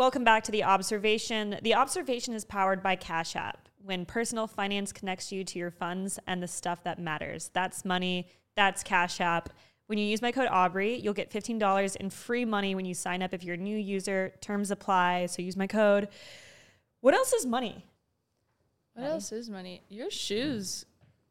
[0.00, 1.58] Welcome back to the observation.
[1.60, 3.68] The observation is powered by Cash App.
[3.84, 8.26] When personal finance connects you to your funds and the stuff that matters, that's money,
[8.56, 9.50] that's Cash App.
[9.88, 13.22] When you use my code Aubrey, you'll get $15 in free money when you sign
[13.22, 14.32] up if you're a new user.
[14.40, 16.08] Terms apply, so use my code.
[17.02, 17.84] What else is money?
[18.94, 19.82] What else is money?
[19.90, 20.86] Your shoes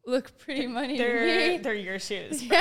[0.06, 1.58] look pretty money to They're, me.
[1.58, 2.44] they're your shoes.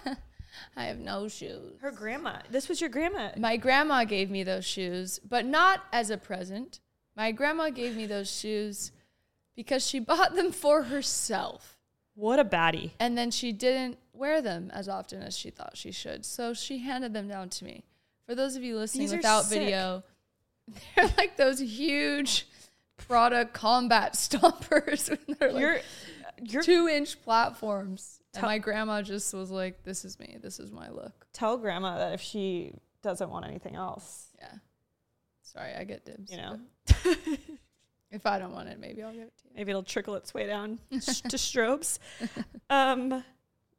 [0.76, 1.80] I have no shoes.
[1.80, 2.38] Her grandma.
[2.50, 3.30] This was your grandma.
[3.36, 6.80] My grandma gave me those shoes, but not as a present.
[7.16, 8.92] My grandma gave me those shoes
[9.54, 11.78] because she bought them for herself.
[12.14, 12.92] What a baddie.
[12.98, 16.24] And then she didn't wear them as often as she thought she should.
[16.24, 17.84] So she handed them down to me.
[18.26, 19.60] For those of you listening without sick.
[19.60, 20.02] video,
[20.96, 22.46] they're like those huge
[22.96, 25.10] Prada combat stompers.
[25.10, 25.80] with their, like, You're,
[26.42, 28.15] you're two inch platforms.
[28.36, 30.36] And my grandma just was like, This is me.
[30.40, 31.26] This is my look.
[31.32, 32.72] tell grandma that if she
[33.02, 34.52] doesn't want anything else, Yeah.
[35.42, 36.30] Sorry, I get dibs.
[36.30, 36.58] you know,
[38.10, 39.50] If I don't want it, maybe I'll give it to you.
[39.56, 40.96] maybe it'll trickle its way down to
[41.36, 41.98] strobes.
[42.70, 43.22] Um,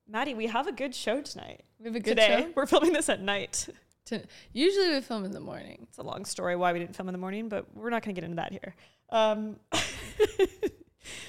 [0.08, 1.66] Maddie, we have a good show tonight.
[1.80, 2.52] We have a good Today, show.
[2.56, 3.68] we're filming this at night.
[4.06, 5.80] To- Usually we film in the morning.
[5.90, 8.16] It's a long story why we didn't film in the morning, but we're not going
[8.16, 8.76] to get into that here.
[9.09, 9.58] Um,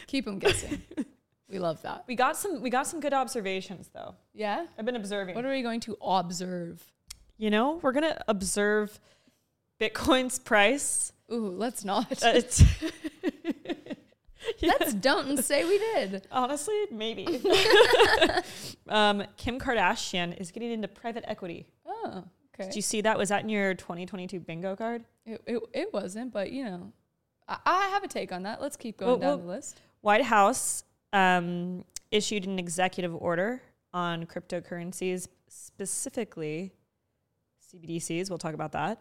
[0.06, 0.80] Keep them guessing.
[1.48, 2.04] We love that.
[2.06, 4.14] we got some we got some good observations though.
[4.34, 4.66] Yeah.
[4.78, 5.34] I've been observing.
[5.34, 6.84] What are we going to observe?
[7.40, 8.98] you know, we're going to observe
[9.80, 11.12] Bitcoin's price.
[11.32, 12.22] Ooh, let's not.
[12.22, 12.40] Uh,
[14.60, 14.72] Yeah.
[14.80, 16.26] Let's don't and say we did.
[16.32, 17.26] Honestly, maybe.
[18.88, 21.66] um, Kim Kardashian is getting into private equity.
[21.86, 22.24] Oh,
[22.54, 22.68] okay.
[22.68, 23.18] Did you see that?
[23.18, 25.04] Was that in your 2022 bingo card?
[25.26, 26.92] It, it, it wasn't, but you know,
[27.48, 28.62] I, I have a take on that.
[28.62, 29.80] Let's keep going Well, down well- the list.
[30.00, 36.72] White House um, issued an executive order on cryptocurrencies, specifically
[37.72, 38.28] CBDCs.
[38.28, 39.00] We'll talk about that.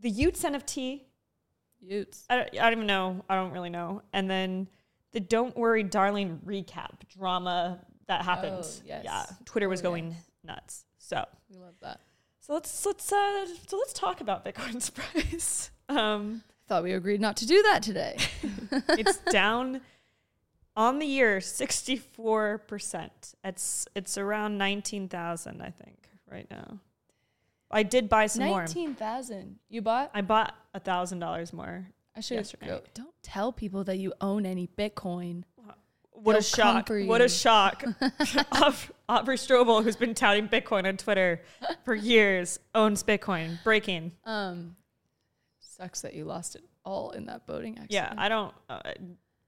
[0.00, 1.00] The y00ts NFT.
[1.86, 2.24] y00ts.
[2.28, 3.24] I don't, I don't even know.
[3.28, 4.02] I don't really know.
[4.12, 4.68] And then
[5.12, 8.56] the "Don't Worry, Darling" recap drama that happened.
[8.64, 9.02] Oh, yes.
[9.04, 10.14] Yeah, Twitter was Oh, going
[10.44, 10.84] nuts.
[10.98, 11.24] So.
[11.50, 12.00] We love that.
[12.40, 15.70] So let's let's uh so let's talk about Bitcoin's price.
[15.88, 18.16] Um, Thought we agreed not to do that today.
[18.88, 19.80] it's down
[20.76, 23.34] on the year sixty four percent.
[23.44, 26.78] It's it's around nineteen thousand, I think, right now.
[27.70, 28.60] I did buy some more.
[28.60, 29.56] Nineteen thousand.
[29.68, 30.10] You bought?
[30.14, 31.86] I bought a thousand dollars more.
[32.14, 32.66] I should yesterday.
[32.66, 32.80] go.
[32.94, 35.44] Don't tell people that you own any Bitcoin.
[36.14, 36.90] What a They'll come shock!
[37.08, 37.82] What a shock!
[38.52, 41.40] Aub- Aubrey Strobel, who's been touting Bitcoin on Twitter
[41.84, 43.62] for years, owns Bitcoin.
[43.64, 44.12] Breaking.
[44.24, 44.76] Um,
[45.60, 47.92] sucks that you lost it all in that boating accident.
[47.92, 48.54] Yeah, I don't.
[48.68, 48.82] Uh,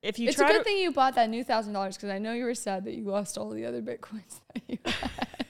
[0.04, 2.18] if you it's a good to, thing you bought that new thousand dollars because I
[2.18, 5.46] know you were sad that you lost all the other bitcoins that you had.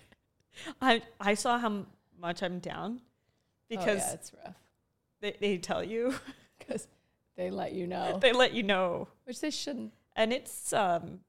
[0.81, 1.87] I I saw how
[2.19, 3.01] much I'm down
[3.69, 4.57] because oh, yeah, it's rough
[5.21, 6.15] they, they tell you
[6.59, 6.87] because
[7.37, 9.93] they let you know, they let you know which they shouldn't.
[10.15, 11.21] and it's um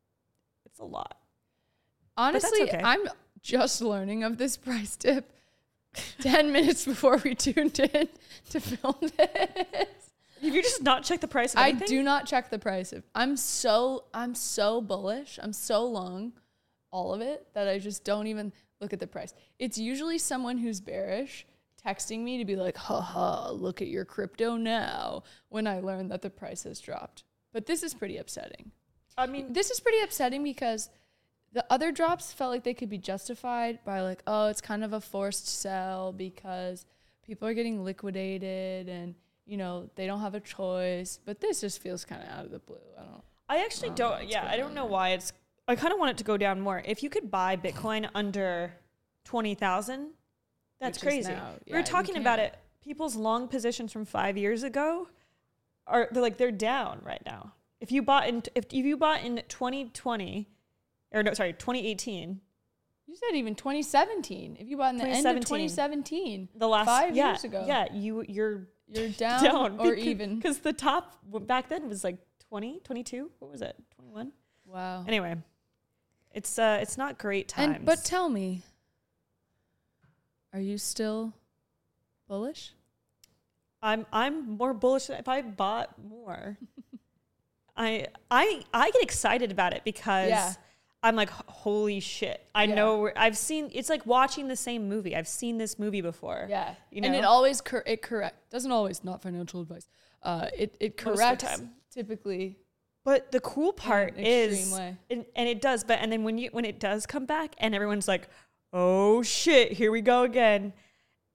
[0.65, 1.17] it's a lot
[2.17, 2.81] Honestly, okay.
[2.83, 3.07] I'm
[3.41, 5.31] just learning of this price dip
[6.21, 8.07] ten minutes before we tuned in
[8.51, 10.04] to film this.
[10.47, 13.03] If you just not check the price of I do not check the price of.
[13.13, 15.39] I'm so I'm so bullish.
[15.41, 16.33] I'm so long,
[16.91, 19.33] all of it that I just don't even look at the price.
[19.59, 21.45] It's usually someone who's bearish
[21.85, 26.09] texting me to be like, "Ha ha, look at your crypto now." When I learn
[26.09, 27.23] that the price has dropped,
[27.53, 28.71] but this is pretty upsetting.
[29.17, 30.89] I mean This is pretty upsetting because
[31.53, 34.91] the other drops felt like they could be justified by like, oh, it's kind of
[34.91, 36.85] a forced sell because
[37.25, 41.19] people are getting liquidated and you know they don't have a choice.
[41.25, 42.77] But this just feels kind of out of the blue.
[42.97, 43.23] I don't.
[43.47, 45.31] I actually I don't don't yeah I don't know why it's
[45.67, 48.73] I kind of want it to go down more if you could buy Bitcoin under
[49.23, 50.09] twenty thousand
[50.79, 54.35] that's Which crazy now- we yeah, were talking about it people's long positions from five
[54.37, 55.07] years ago
[55.87, 59.23] are they're like they're down right now if you bought in if, if you bought
[59.23, 60.47] in 2020
[61.13, 62.41] or no sorry 2018
[63.07, 64.57] You said even 2017.
[64.59, 65.69] If you bought in the end of 2017.
[65.69, 67.63] 2017, the last Five yeah, years ago.
[67.67, 70.35] Yeah, you you're you're down, down, or even.
[70.37, 72.17] because the top back then was like
[72.49, 73.31] 20, 22.
[73.39, 73.75] What was it?
[73.97, 74.31] 21.
[74.65, 75.05] Wow.
[75.07, 75.35] Anyway,
[76.33, 77.77] it's uh it's not great times.
[77.77, 78.61] And but tell me,
[80.53, 81.33] are you still
[82.27, 82.73] bullish?
[83.81, 86.57] I'm I'm more bullish than if I bought more.
[87.77, 90.53] I I I get excited about it because Yeah.
[91.05, 92.45] I'm like holy shit.
[92.55, 92.75] I Yeah.
[92.75, 95.15] know I've seen it's like watching the same movie.
[95.15, 96.47] I've seen this movie before.
[96.49, 97.07] Yeah, You know?
[97.07, 99.87] and it always cor- it correct doesn't always not financial advice.
[100.23, 101.61] Uh, it it Most of the corrects
[101.91, 102.57] typically.
[103.03, 104.97] But the cool part is, and,
[105.35, 105.83] and it does.
[105.83, 108.27] But and then when you when it does come back, and everyone's like,
[108.73, 110.73] "Oh shit, here we go again,"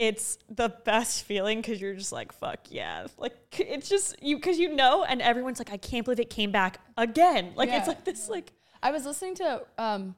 [0.01, 3.07] it's the best feeling because you're just like, fuck yeah.
[3.19, 6.51] Like, it's just you, because you know, and everyone's like, I can't believe it came
[6.51, 7.53] back again.
[7.55, 8.51] Like, it's like this, like,
[8.83, 10.15] I was listening to um,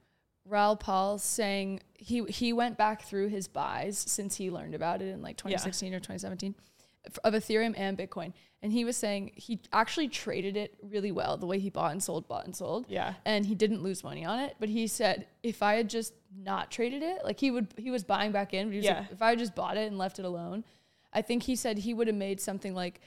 [0.46, 5.08] Raoul Pal saying he he went back through his buys since he learned about it
[5.08, 6.54] in like 2016 or 2017
[7.24, 8.32] of Ethereum and Bitcoin,
[8.62, 12.00] and he was saying he actually traded it really well the way he bought and
[12.00, 12.86] sold, bought and sold.
[12.88, 13.14] Yeah.
[13.24, 14.54] and he didn't lose money on it.
[14.60, 18.04] But he said if I had just not traded it, like he would he was
[18.04, 18.68] buying back in.
[18.68, 18.98] But he was Yeah.
[19.00, 20.64] like, if I had just bought it and left it alone,
[21.12, 23.00] I think he said he would have made something like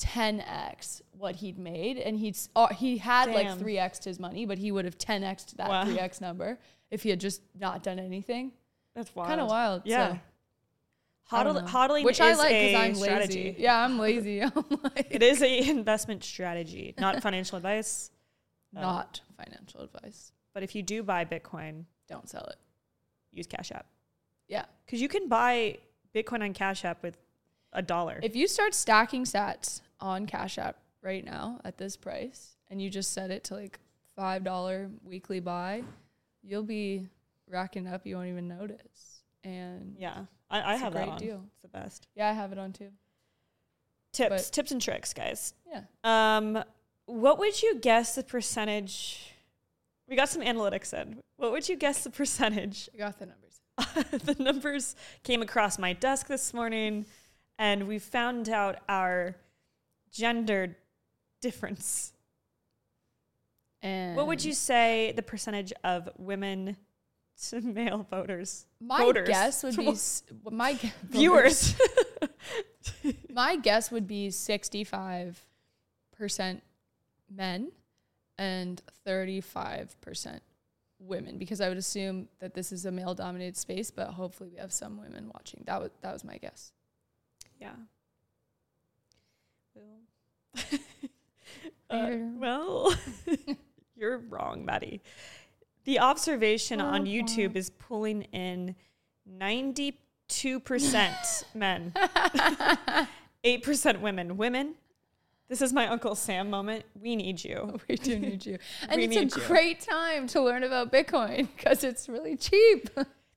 [0.00, 4.72] 10x what he'd made, and he'd uh, he had like 3x his money, but he
[4.72, 5.84] would have 10x that Wow.
[5.84, 6.58] 3x number
[6.90, 8.52] if he had just not done anything.
[8.94, 9.28] that's wild.
[9.28, 9.82] Kind of wild.
[9.84, 10.14] Yeah.
[10.14, 10.18] so,
[11.30, 13.44] Hodl- hodling which I like because I'm strategy.
[13.44, 13.62] lazy.
[13.62, 14.42] Yeah, I'm lazy.
[14.42, 14.52] I'm
[14.82, 18.10] like It is a investment strategy, not financial advice.
[18.72, 20.32] not financial advice.
[20.52, 22.56] But if you do buy Bitcoin, Don't sell it.
[23.30, 23.86] use Cash App
[24.48, 24.64] Yeah.
[24.84, 25.78] because you can buy
[26.14, 27.16] Bitcoin on Cash App with
[27.72, 28.20] a dollar.
[28.22, 32.90] If you start stacking sats on Cash App right now at this price and you
[32.90, 33.78] just set it to like
[34.18, 35.82] $5 weekly buy,
[36.42, 37.08] you'll be
[37.48, 38.06] racking up.
[38.06, 39.22] You won't even notice.
[39.44, 41.18] And yeah, I, I It's a have that great on.
[41.18, 41.44] deal.
[41.46, 42.06] It's the best.
[42.14, 42.90] Yeah, I have it on too.
[44.12, 45.54] Tips, But- tips and tricks, guys.
[45.68, 45.82] Yeah.
[46.04, 46.62] Um,
[47.06, 49.32] what would you guess the percentage?
[50.08, 51.20] We got some analytics in.
[51.36, 52.88] What would you guess the percentage?
[52.94, 53.60] I got the numbers.
[54.36, 57.06] the numbers came across my desk this morning,
[57.58, 59.36] and we found out our
[60.10, 60.76] gender
[61.40, 62.12] difference.
[63.82, 66.76] And What would you say the percentage of women
[67.48, 68.66] to male voters?
[68.80, 69.28] My voters.
[69.28, 69.94] guess would be
[70.50, 71.74] my gu- Viewers.
[73.32, 75.36] My guess would be 65%
[77.30, 77.72] men
[78.38, 80.40] and 35%
[80.98, 84.58] women because I would assume that this is a male dominated space, but hopefully we
[84.58, 85.62] have some women watching.
[85.66, 86.72] That was that was my guess.
[87.62, 87.74] Yeah.
[89.74, 90.00] Well,
[91.90, 92.94] uh, well
[93.96, 95.00] you're wrong, Maddie.
[95.84, 98.76] The observation on YouTube is pulling in
[99.38, 99.94] 92%
[101.54, 101.92] men,
[103.44, 104.36] 8% women.
[104.36, 104.74] Women,
[105.48, 106.84] this is my Uncle Sam moment.
[107.00, 107.80] We need you.
[107.88, 108.58] We do need you.
[108.88, 109.46] And We it's a you.
[109.46, 112.88] great time to learn about Bitcoin because it's really cheap.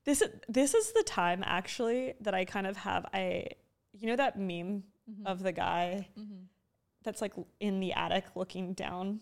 [0.05, 3.47] This is this is the time actually that I kind of have I
[3.99, 4.83] you know that meme
[5.25, 6.07] of the guy
[7.03, 9.19] that's like in the attic looking down.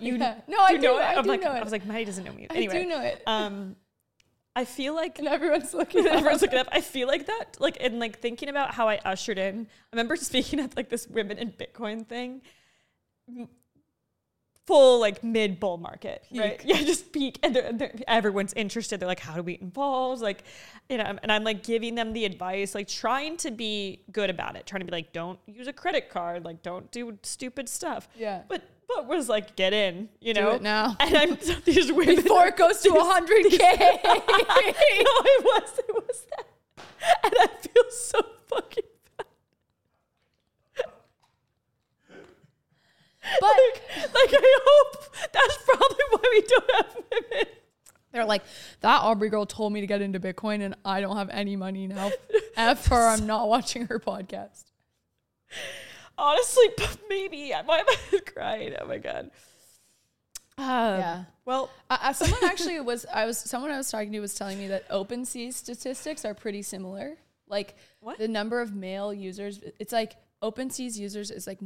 [0.00, 0.40] You Yeah.
[0.48, 0.82] No, I do.
[0.82, 1.02] know it?
[1.02, 1.62] I I'm do like know I it.
[1.64, 2.46] was like Maddie doesn't know me.
[2.50, 3.22] I do know it.
[3.26, 3.76] um
[4.54, 6.68] I feel like and everyone's looking everyone's looking up.
[6.72, 9.66] I feel like that, like, and like thinking about how I ushered in.
[9.66, 12.42] I remember speaking at like this women in Bitcoin thing,
[14.66, 16.60] full like mid bull market, right?
[16.64, 19.00] Yeah, just peak, and they're, they're, everyone's interested.
[19.00, 20.42] They're like, "How do we involve?" Like,
[20.88, 24.56] you know, and I'm like giving them the advice, like trying to be good about
[24.56, 28.08] it, trying to be like, "Don't use a credit card, like, don't do stupid stuff."
[28.16, 28.42] Yeah.
[28.48, 30.50] But but was like, get in, you Do know.
[30.52, 30.96] it now.
[31.00, 33.58] And I'm these women Before it goes to 100K.
[33.58, 35.78] no, it was.
[35.78, 36.46] It was that.
[37.24, 38.84] And I feel so fucking
[39.18, 39.26] bad.
[43.40, 43.82] But Like,
[44.14, 47.46] like, I hope that's probably why we don't have women.
[48.12, 48.42] They're like,
[48.80, 51.86] that Aubrey girl told me to get into Bitcoin and I don't have any money
[51.86, 52.10] now.
[52.56, 54.64] F her, I'm not watching her podcast.
[56.18, 56.64] Honestly,
[57.08, 57.52] maybe.
[57.64, 58.74] Why am I crying?
[58.80, 59.30] Oh my god.
[60.58, 61.24] Uh, Yeah.
[61.44, 64.68] Well, Uh, someone actually was, I was, someone I was talking to was telling me
[64.68, 67.16] that OpenSea statistics are pretty similar.
[67.48, 68.18] Like What?
[68.18, 71.60] the number of male users, it's like OpenSea's users is like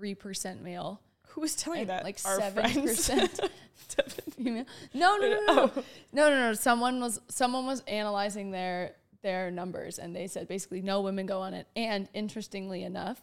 [0.00, 1.00] 93% male.
[1.28, 2.04] who was telling you that?
[2.04, 3.50] like Our 7%
[4.36, 4.64] female.
[4.94, 5.72] No, no, no, no, no,
[6.12, 6.52] no, no, no.
[6.54, 11.40] Someone was someone was analyzing their their numbers, and they said basically no women go
[11.40, 11.66] on it.
[11.76, 13.22] And interestingly enough,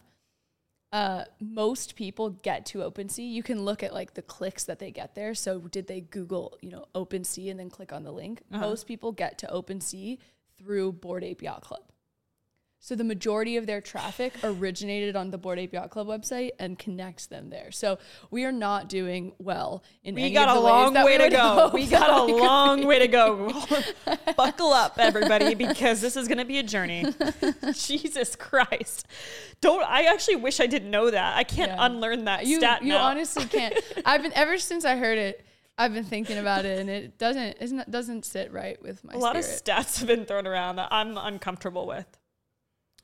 [0.92, 3.30] uh, most people get to OpenSea.
[3.30, 5.34] You can look at like the clicks that they get there.
[5.34, 8.42] So did they Google, you know, OpenSea and then click on the link?
[8.50, 10.18] Most people get to OpenSea
[10.58, 11.82] through Bored Ape Yacht Club.
[12.82, 16.78] So the majority of their traffic originated on the Bored Ape Yacht Club website and
[16.78, 17.70] connects them there.
[17.70, 17.98] So
[18.30, 21.18] we are not doing well in We any got of a the ways long way
[21.18, 21.70] to go.
[21.74, 23.52] We got a long way to go.
[24.36, 27.04] Buckle up, everybody, because this is going to be a journey.
[27.74, 29.06] Jesus Christ.
[29.60, 31.36] Don't, I actually wish I didn't know that.
[31.36, 31.84] I can't Yeah.
[31.86, 33.04] unlearn that You stat you now.
[33.04, 33.74] honestly can't.
[34.06, 35.44] I've been ever since I heard it.
[35.76, 39.18] I've been thinking about it, and it doesn't isn't doesn't sit right with my a
[39.18, 39.60] lot spirit.
[39.60, 42.06] of stats have been thrown around that I'm uncomfortable with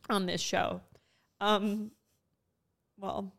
[0.09, 0.81] on this show.
[1.41, 1.91] Um,
[2.99, 3.33] well,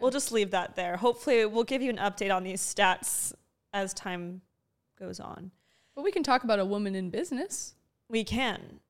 [0.00, 0.96] we'll just leave that there.
[0.96, 3.32] Hopefully, we'll give you an update on these stats
[3.72, 4.40] as time
[4.98, 5.50] goes on.
[5.94, 7.74] but we can talk about a woman in business.
[8.08, 8.80] We can.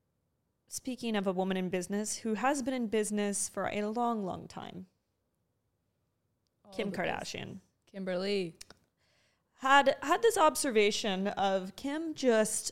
[0.67, 4.47] speaking of a woman in business who has been in business for a long, long
[4.47, 4.85] time,
[6.65, 7.57] All Kim Kardashian.
[7.91, 8.55] Kimberly.
[9.59, 12.71] had had this observation of Kim just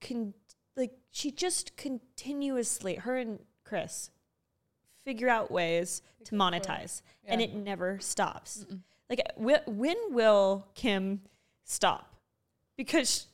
[0.00, 0.32] con-
[0.76, 4.10] like she just continuously her and Chris
[5.04, 6.62] figure out ways to go for it.
[6.62, 8.66] monetize and it never stops.
[9.08, 11.22] Like wh- when will Kim
[11.64, 12.16] stop?
[12.76, 13.26] Because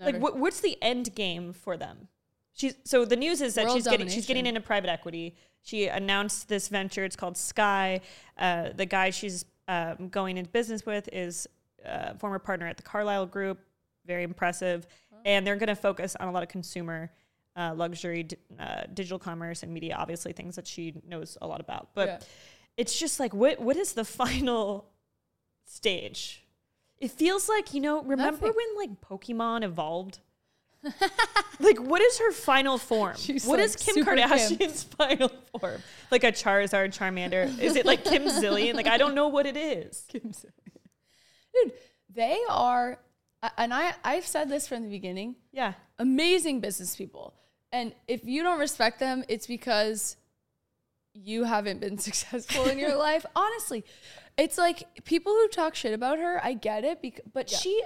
[0.00, 2.08] like what, what's the end game for them?
[2.52, 5.36] She's so the news is that World she's getting she's getting into private equity.
[5.62, 7.04] She announced this venture.
[7.04, 8.00] It's called Sky.
[8.38, 11.46] Uh, the guy she's um, going into business with is
[11.84, 13.58] a former partner at the Carlyle Group.
[14.06, 14.86] Very impressive,
[15.24, 17.10] and they're going to focus on a lot of consumer.
[17.56, 21.60] Uh, luxury, d- uh, digital commerce, and media, obviously things that she knows a lot
[21.60, 21.90] about.
[21.94, 22.18] But Yeah.
[22.76, 24.90] it's just like, what what is the final
[25.64, 26.44] stage?
[26.98, 28.02] It feels like you know.
[28.02, 28.52] Remember Nothing.
[28.56, 30.18] when like Pokemon evolved?
[31.60, 33.16] like, what is her final form?
[33.16, 34.28] She's what like is Kim Super Kim.
[34.28, 35.80] Kardashian's final form?
[36.10, 37.58] Like a Charizard, Charmander?
[37.58, 38.74] Is it like Kim Zillion?
[38.74, 40.04] Like, I don't know what it is.
[40.08, 40.50] Kim Zillion.
[41.54, 41.72] Dude,
[42.12, 42.98] they are,
[43.56, 47.32] and I, I've said this from the beginning Yeah, amazing business people.
[47.74, 50.16] And if you don't respect them, it's because
[51.12, 53.26] you haven't been successful in your life.
[53.34, 53.84] Honestly,
[54.38, 57.82] it's like people who talk shit about her, I get it, bec- but she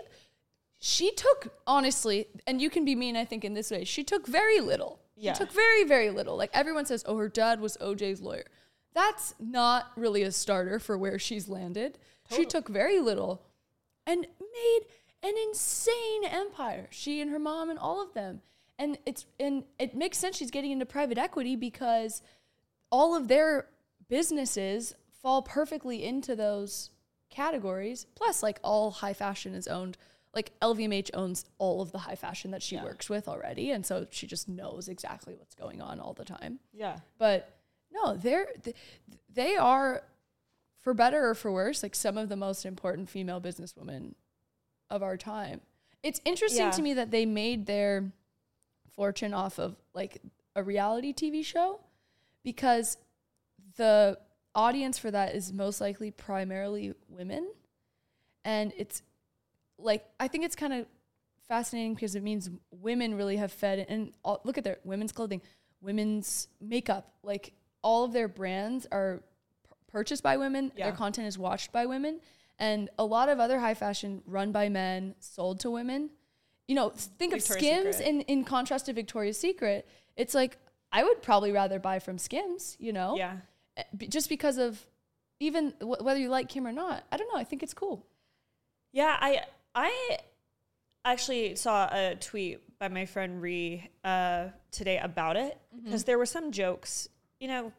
[0.78, 3.84] she took honestly, and you can be mean I think in this way.
[3.84, 5.00] She took very little.
[5.16, 5.32] Yeah.
[5.32, 6.36] She took very very little.
[6.36, 8.44] Like everyone says, "Oh, her dad was OJ's lawyer."
[8.94, 11.98] That's not really a starter for where she's landed.
[12.34, 13.42] She took very little
[14.06, 14.80] and made
[15.22, 16.88] an insane empire.
[16.90, 18.42] She and her mom and all of them.
[18.78, 22.22] And it's and it makes sense she's getting into private equity because
[22.90, 23.68] all of their
[24.08, 26.90] businesses fall perfectly into those
[27.30, 28.06] categories.
[28.14, 29.96] Plus, like all high fashion is owned.
[30.34, 32.84] Like LVMH owns all of the high fashion that she Yeah.
[32.84, 36.60] works with already, and so she just knows exactly what's going on all the time.
[36.72, 37.50] yeah, But
[37.90, 38.76] no, they're th-
[39.32, 40.04] they are,
[40.80, 44.14] for better or for worse, like some of the most important female businesswomen
[44.90, 45.62] of our time.
[46.02, 46.70] It's interesting Yeah.
[46.72, 48.12] to me that they made their
[48.98, 50.20] fortune off of like
[50.56, 51.78] a reality TV show
[52.42, 52.98] because
[53.76, 54.18] the
[54.56, 57.48] audience for that is most likely primarily women.
[58.44, 59.02] And it's
[59.78, 60.86] like, I think it's kind of
[61.46, 65.42] fascinating because it means women really have fed and all, look at their women's clothing,
[65.80, 67.52] women's makeup, like
[67.82, 69.22] all of their brands are
[69.62, 70.72] p- purchased by women.
[70.74, 70.86] Yeah.
[70.86, 72.18] Their content is watched by women.
[72.58, 76.10] And a lot of other high fashion run by men, sold to women.
[76.68, 78.08] You know, think of Skims Secret.
[78.08, 79.88] in, in contrast to Victoria's Secret.
[80.16, 80.58] It's like,
[80.92, 83.16] I would probably rather buy from Skims, you know?
[83.16, 83.38] yeah.
[83.76, 84.84] Uh, Just because of
[85.40, 87.04] even w- whether you like Kim or not.
[87.10, 87.38] I don't know.
[87.40, 88.04] I think it's cool.
[88.92, 89.42] Yeah, I
[89.74, 90.18] I
[91.04, 96.26] actually saw a tweet by my friend Ree uh, today about it because there were
[96.26, 97.08] some jokes.
[97.38, 97.72] You know,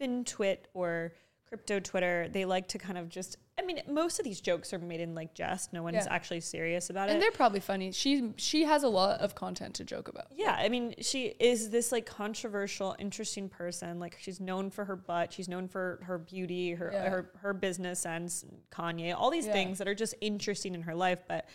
[0.00, 1.12] FinTwit or
[1.52, 3.36] crypto Twitter, they like to kind of just.
[3.58, 5.74] I mean, most of these jokes are made in like jest.
[5.74, 6.06] No one's Yeah.
[6.08, 7.92] actually serious about it, And they're probably funny.
[7.92, 10.28] She she has a lot of content to joke about.
[10.34, 14.00] Yeah, I mean, she is this like controversial, interesting person.
[14.00, 17.10] Like she's known for her butt, she's known for her beauty, her Yeah.
[17.10, 19.52] her her business sense, Kanye, all these Yeah.
[19.52, 21.18] things that are just interesting in her life.
[21.28, 21.46] But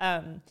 [0.00, 0.42] um,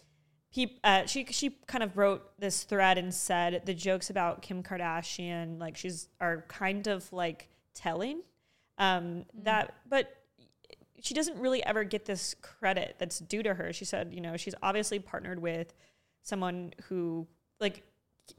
[0.54, 4.64] peop, uh, she she kind of wrote this thread and said the jokes about Kim
[4.64, 8.22] Kardashian, like she's are kind of like telling
[8.78, 10.16] um, that, but
[11.02, 13.74] she doesn't really ever get this credit that's due to her.
[13.74, 15.74] She said, you know, she's obviously partnered with
[16.22, 17.28] someone who,
[17.60, 17.84] like,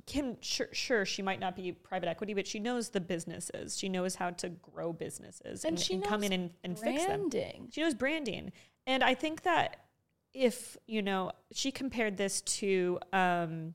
[0.07, 3.76] Kim, sure, sure, she might not be private equity, but she knows the businesses.
[3.79, 7.05] She knows how to grow businesses and, And she and come in and, and fix
[7.05, 7.29] them.
[7.29, 7.69] Branding.
[7.71, 8.53] She knows branding.
[8.87, 9.85] And I think that
[10.33, 13.75] if, you know, she compared this to um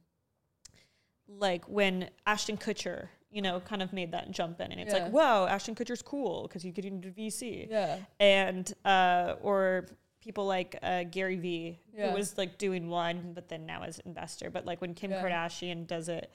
[1.28, 5.04] like when Ashton Kutcher, you know, kind of made that jump in and it's Yeah.
[5.04, 7.68] like, whoa, Ashton Kutcher's cool because he get into VC.
[7.70, 7.98] Yeah.
[8.20, 9.86] And uh or
[10.22, 12.10] people like uh, Gary Vee, Yeah.
[12.10, 14.50] who was like doing one, but then now as investor.
[14.50, 15.24] But like when Kim Yeah.
[15.24, 16.32] Kardashian does it,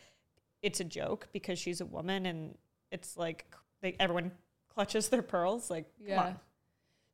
[0.62, 2.56] it's a joke because she's a woman and
[2.90, 3.44] it's like
[3.82, 4.30] they, everyone
[4.68, 5.70] clutches their pearls.
[5.70, 6.16] Like, Yeah.
[6.16, 6.40] come on.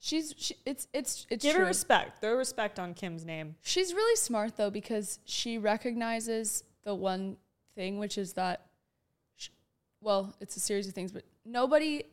[0.02, 2.20] She's she, it's it's it's Give her respect.
[2.22, 3.56] Throw respect on Kim's name.
[3.62, 7.36] She's really smart though because she recognizes the one
[7.74, 8.66] thing, which is that,
[10.00, 12.04] well, it's a series of things, but nobody,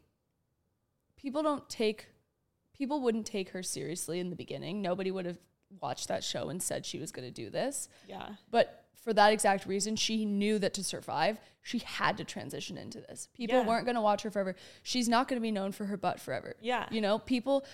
[1.16, 2.08] people don't take,
[2.78, 4.82] people wouldn't take her seriously in the beginning.
[4.82, 5.38] Nobody would have
[5.82, 7.90] watched that show and said she was going to do this.
[8.08, 8.30] Yeah.
[8.52, 13.00] But for that exact reason, she knew that to survive, she had to transition into
[13.02, 13.28] this.
[13.34, 13.66] People Yeah.
[13.68, 14.56] weren't going to watch her forever.
[14.84, 16.56] She's not going to be known for her butt forever.
[16.62, 16.88] Yeah.
[16.92, 17.66] You know, people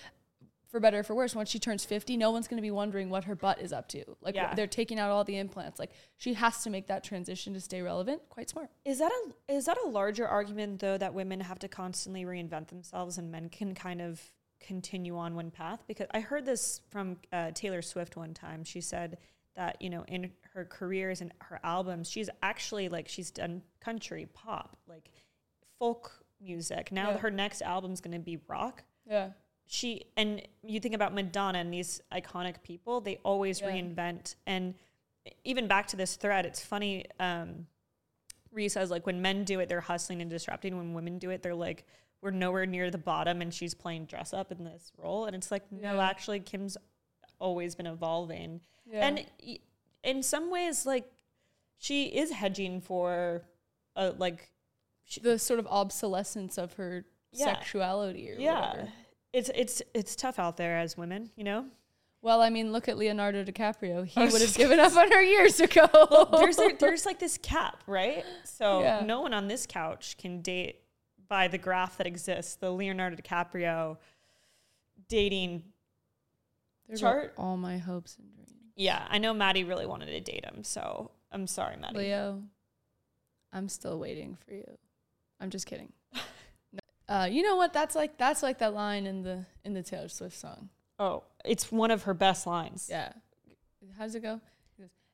[0.74, 3.08] for better or for worse, once she turns 50, no one's going to be wondering
[3.08, 4.02] what her butt is up to.
[4.20, 4.52] Like Yeah.
[4.56, 5.78] they're taking out all the implants.
[5.78, 8.28] Like she has to make that transition to stay relevant.
[8.28, 8.70] Quite smart.
[8.84, 12.66] Is that a is that a larger argument though that women have to constantly reinvent
[12.68, 14.20] themselves and men can kind of
[14.58, 15.84] continue on one path?
[15.86, 18.64] Because I heard this from uh, Taylor Swift one time.
[18.64, 19.18] She said
[19.54, 24.26] that you know in her careers and her albums, she's actually like she's done country,
[24.34, 25.08] pop, like
[25.78, 26.90] folk music.
[26.90, 27.18] Now Yeah.
[27.18, 28.82] her next album's going to be rock.
[29.06, 29.30] Yeah.
[29.66, 33.68] She and you think about Madonna and these iconic people, they always Yeah.
[33.70, 34.34] reinvent.
[34.46, 34.74] And
[35.44, 37.06] even back to this thread, it's funny.
[37.18, 37.66] Um,
[38.52, 40.76] Ree says like when men do it, they're hustling and disrupting.
[40.76, 41.84] When women do it, they're like
[42.20, 45.26] we're nowhere near the bottom, and she's playing dress up in this role.
[45.26, 46.76] And it's like no, actually, Kim's
[47.38, 48.60] always been evolving.
[48.86, 49.06] Yeah.
[49.06, 49.26] And
[50.02, 51.10] in some ways, like
[51.78, 53.42] she is hedging for,
[53.96, 54.50] uh, like
[55.20, 57.46] the sort of obsolescence of her Yeah.
[57.46, 58.92] sexuality or yeah, whatever.
[59.34, 61.66] It's it's it's tough out there as women, you know.
[62.22, 64.06] Well, I mean, look at Leonardo DiCaprio.
[64.06, 65.86] He Oh, would have given up on her years ago.
[66.32, 68.24] there's there, there's like this cap, right?
[68.44, 69.02] So Yeah.
[69.04, 70.80] no one on this couch can date
[71.28, 73.98] by the graph that exists, the Leonardo DiCaprio
[75.08, 75.64] dating.
[76.88, 77.34] There go chart.
[77.36, 78.52] all my hopes and dreams.
[78.76, 81.98] Yeah, I know Maddie really wanted to date him, so I'm sorry, Maddie.
[81.98, 82.42] Leo,
[83.52, 84.64] I'm still waiting for you.
[85.40, 85.92] I'm just kidding.
[87.08, 87.72] Uh, you know what?
[87.72, 90.70] That's like that's like that line in the in the Taylor Swift song.
[90.98, 92.88] Oh, it's one of her best lines.
[92.90, 93.12] Yeah.
[93.98, 94.40] How does it go?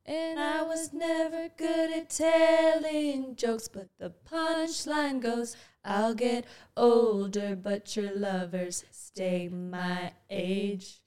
[0.06, 7.54] And I was never good at telling jokes, but the punchline goes, I'll get older,
[7.54, 11.00] but your lovers stay my age.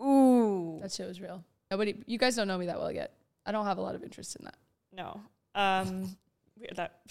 [0.00, 0.78] Ooh.
[0.80, 1.44] That shit was real.
[1.70, 3.12] Nobody, you guys don't know me that well yet.
[3.44, 4.56] I don't have a lot of interest in that.
[4.96, 5.20] No.
[5.54, 6.16] Um,
[6.76, 7.02] that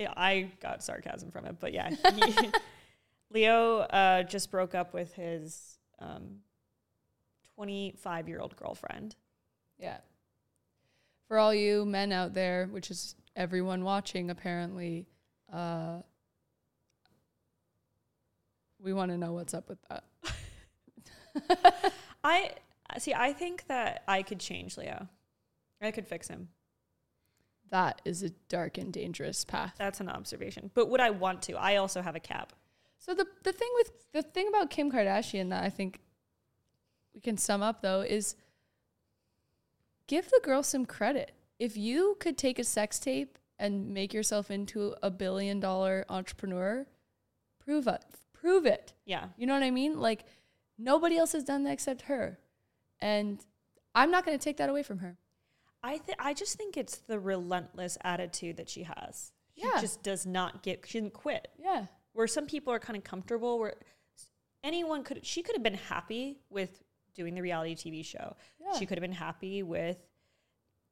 [0.00, 2.50] yeah, I got sarcasm from it, but yeah, he,
[3.30, 6.38] Leo uh, just broke up with his um,
[7.56, 9.14] 25 year old girlfriend.
[9.78, 9.98] Yeah.
[11.28, 15.06] For all you men out there, which is everyone watching apparently,
[15.52, 15.98] uh,
[18.82, 20.04] we want to know what's up with that.
[22.24, 22.52] I
[22.98, 23.12] see.
[23.12, 25.08] I think that I could change Leo.
[25.82, 26.48] I could fix him.
[27.70, 29.74] That is a dark and dangerous path.
[29.78, 30.70] That's an observation.
[30.74, 31.54] But would I want to?
[31.54, 32.52] I also have a cap.
[32.98, 36.00] So the the thing with the thing about Kim Kardashian that I think
[37.14, 38.36] we can sum up though is
[40.06, 41.32] give the girl some credit.
[41.58, 46.86] If you could take a sex tape and make yourself into a billion dollar entrepreneur,
[47.58, 48.04] prove it.
[48.32, 48.94] Prove it.
[49.04, 49.26] Yeah.
[49.36, 50.00] You know what I mean?
[50.00, 50.24] Like
[50.78, 52.38] nobody else has done that except her.
[53.00, 53.44] And
[53.94, 55.16] I'm not going to take that away from her.
[55.82, 59.32] I th- I just think it's the relentless attitude that she has.
[59.56, 59.80] She Yeah.
[59.80, 60.86] just does not get.
[60.86, 61.48] She didn't quit.
[61.58, 61.86] Yeah.
[62.12, 63.76] where some people are kind of comfortable where
[64.64, 66.82] anyone could she could have been happy with
[67.14, 68.36] doing the reality TV show.
[68.60, 68.78] Yeah.
[68.78, 69.96] She could have been happy with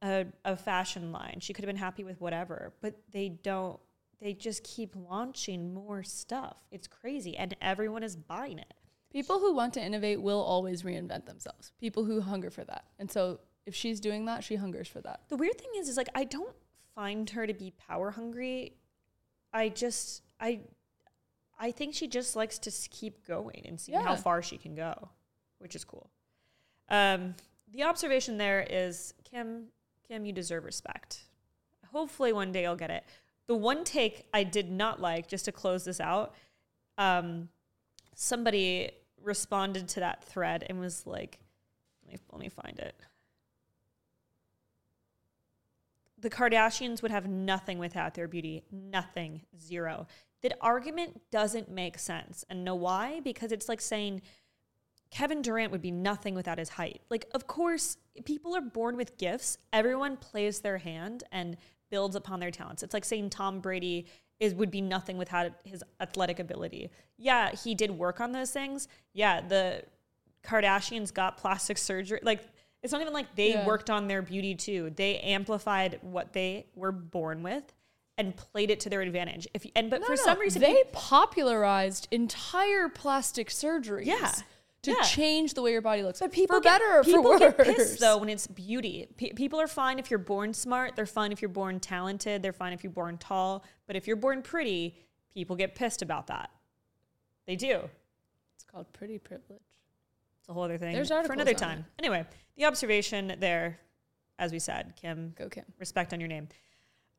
[0.01, 1.39] a, a fashion line.
[1.41, 3.79] She could have been happy with whatever, but they don't
[4.21, 6.63] they just keep launching more stuff.
[6.71, 8.73] It's crazy and everyone is buying it.
[9.11, 11.71] People who want to innovate will always reinvent themselves.
[11.79, 12.85] People who hunger for that.
[12.99, 15.21] And so if she's doing that, she hungers for that.
[15.29, 16.55] The weird thing is is like I don't
[16.95, 18.73] find her to be power hungry.
[19.53, 20.61] I just I
[21.59, 25.09] I think she just likes to keep going and see how far she can go,
[25.59, 26.09] which is cool.
[26.89, 27.35] Um,
[27.71, 29.65] the observation there is Kim,
[30.07, 31.25] Kim, you deserve respect.
[31.91, 33.03] Hopefully one day I'll get it.
[33.45, 36.33] The one take I did not like, just to close this out,
[36.97, 37.49] um,
[38.15, 41.39] somebody responded to that thread and was like,
[42.05, 42.95] let me, let me find it.
[46.21, 48.63] The Kardashians would have nothing without their beauty.
[48.71, 49.41] Nothing.
[49.59, 50.07] Zero.
[50.41, 52.45] That argument doesn't make sense.
[52.49, 53.19] And know why?
[53.21, 54.21] Because it's like saying
[55.11, 57.01] Kevin Durant would be nothing without his height.
[57.09, 59.57] Like, of course, people are born with gifts.
[59.73, 61.57] Everyone plays their hand and
[61.89, 62.83] builds upon their talents.
[62.83, 64.05] It's like saying Tom Brady
[64.39, 66.89] is would be nothing without his athletic ability.
[67.17, 68.87] Yeah, he did work on those things.
[69.13, 69.83] Yeah, the
[70.43, 72.19] Kardashians got plastic surgery.
[72.23, 72.41] Like,
[72.83, 73.65] it's not even like they Yeah.
[73.65, 74.89] worked on their beauty too.
[74.95, 77.73] They amplified what they were born with
[78.17, 79.47] and played it to their advantage.
[79.53, 84.05] If and but No, for no, some reason they popularized entire plastic surgeries.
[84.05, 84.33] Yeah.
[84.83, 85.01] To Yeah.
[85.01, 86.19] change the way your body looks.
[86.21, 87.39] But people for get, better or people for worse.
[87.39, 89.07] get pissed though when it's beauty.
[89.17, 90.95] Pe people are fine if you're born smart.
[90.95, 92.41] They're fine if you're born talented.
[92.41, 93.65] They're fine if you're born tall.
[93.87, 94.95] But if you're born pretty,
[95.33, 96.49] people get pissed about that.
[97.45, 97.89] They do.
[98.55, 99.59] It's called pretty privilege.
[100.49, 101.85] It's a whole other thing There's for another time.
[101.99, 102.01] it.
[102.03, 102.25] Anyway,
[102.57, 103.77] the observation there,
[104.39, 105.63] as we said, Kim, Go Kim.
[105.77, 106.47] respect on your name.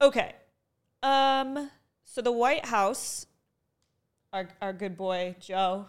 [0.02, 0.32] Okay.
[1.04, 1.70] Um.
[2.02, 3.26] So the White House,
[4.32, 5.86] our our good boy Joe,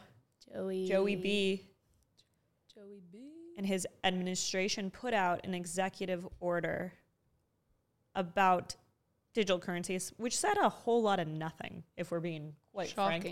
[0.53, 0.85] Joey.
[0.85, 1.63] Joey B,
[2.75, 3.17] Joey B,
[3.57, 6.93] and his administration put out an executive order
[8.13, 8.75] about
[9.33, 13.25] digital currencies, which said a whole lot of nothing, if we're being quite frank.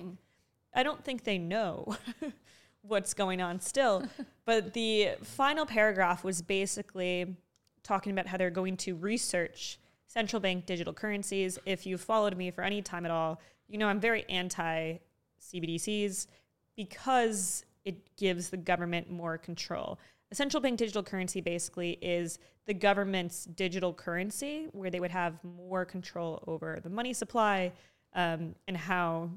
[0.73, 1.95] I don't think they know
[2.81, 4.03] what's going on still.
[4.45, 7.35] but the final paragraph was basically
[7.83, 11.59] talking about how they're going to research central bank digital currencies.
[11.65, 14.97] If you've followed me for any time at all, you know I'm very anti
[15.41, 16.27] CBDCs
[16.75, 19.99] because it gives the government more control.
[20.31, 25.43] A central bank digital currency basically is the government's digital currency where they would have
[25.43, 27.71] more control over the money supply
[28.13, 29.29] um, and how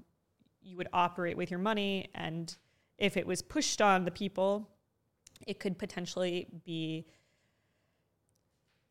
[0.61, 2.09] you would operate with your money.
[2.15, 2.55] And
[2.99, 4.69] if it was pushed on the people,
[5.47, 7.07] it could potentially be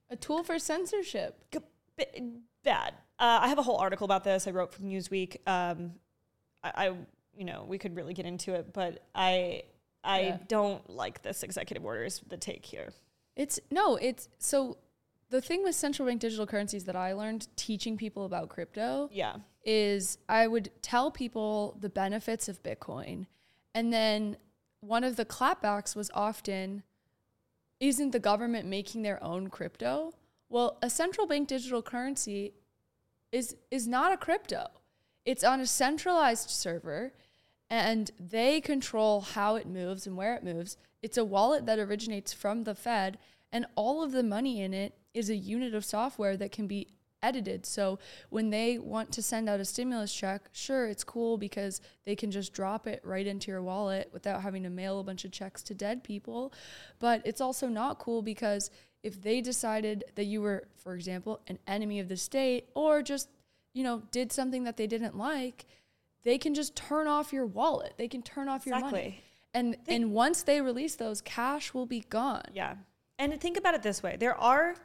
[0.09, 1.43] A tool for censorship.
[2.63, 2.93] bad.
[3.17, 5.37] Uh, I have a whole article about this I wrote for Newsweek.
[5.47, 5.93] Um,
[6.63, 6.93] I, I,
[7.35, 9.63] you know, we could really get into it, but I,
[10.03, 10.37] I Yeah.
[10.47, 12.93] don't like this executive order is the take here.
[13.35, 14.77] It's no, it's so
[15.29, 19.37] the thing with central bank digital currencies that I learned teaching people about crypto Yeah.
[19.63, 23.27] is I would tell people the benefits of Bitcoin.
[23.73, 24.37] And then
[24.81, 26.83] one of the clapbacks was often
[27.79, 30.13] isn't the government making their own crypto?
[30.49, 32.53] Well, a central bank digital currency
[33.31, 34.67] is is not a crypto.
[35.25, 37.13] It's on a centralized server
[37.69, 40.77] and they control how it moves and where it moves.
[41.01, 43.17] It's a wallet that originates from the Fed
[43.51, 46.87] and all of the money in it is a unit of software that can be
[47.23, 47.65] edited.
[47.65, 52.15] So when they want to send out a stimulus check, sure, it's cool because they
[52.15, 55.31] can just drop it right into your wallet without having to mail a bunch of
[55.31, 56.53] checks to dead people.
[56.99, 58.69] But it's also not cool because
[59.03, 63.29] if they decided that you were, for example, an enemy of the state or just,
[63.73, 65.65] you know, did something that they didn't like,
[66.23, 67.93] they can just turn off your wallet.
[67.97, 68.97] They can turn off your money.
[68.97, 69.23] Exactly.
[69.53, 72.45] And and once they release those, cash will be gone.
[72.53, 72.75] Yeah.
[73.19, 74.75] And think about it this way there are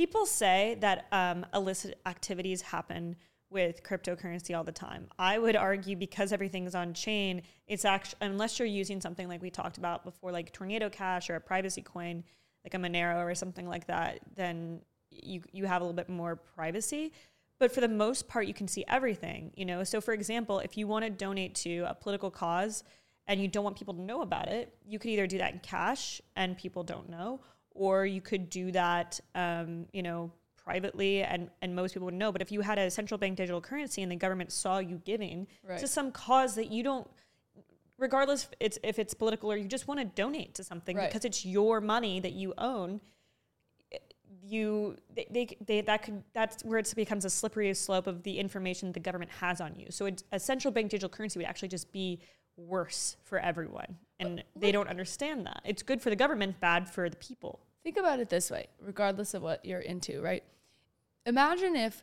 [0.00, 3.14] people say that um, illicit activities happen
[3.50, 5.06] with cryptocurrency all the time.
[5.18, 9.50] I would argue because everything's on chain, it's actually, unless you're using something like we
[9.50, 12.24] talked about before, like Tornado Cash or a privacy coin,
[12.64, 16.34] like a Monero or something like that, then you, you have a little bit more
[16.34, 17.12] privacy.
[17.58, 19.84] But for the most part, you can see everything, you know?
[19.84, 22.84] So, for example, if you want to donate to a political cause,
[23.26, 25.58] and you don't want people to know about it, you could either do that in
[25.58, 27.40] cash and people don't know,
[27.74, 32.30] or you could do that, um, you know, privately and, and most people would know.
[32.32, 35.46] But if you had a central bank digital currency and the government saw you giving
[35.66, 35.78] Right.
[35.78, 37.08] to some cause that you don't,
[37.98, 41.08] regardless if it's, if it's political or you just want to donate to something Right.
[41.08, 43.00] because it's your money that you own,
[44.42, 48.38] you they, they, they that could that's where it becomes a slippery slope of the
[48.38, 49.86] information the government has on you.
[49.90, 52.20] So it's, a central bank digital currency would actually just be
[52.66, 55.62] worse for everyone, and they don't understand that.
[55.64, 57.60] It's good for the government, bad for the people.
[57.82, 60.44] Think about it this way, regardless of what you're into, right?
[61.26, 62.02] Imagine if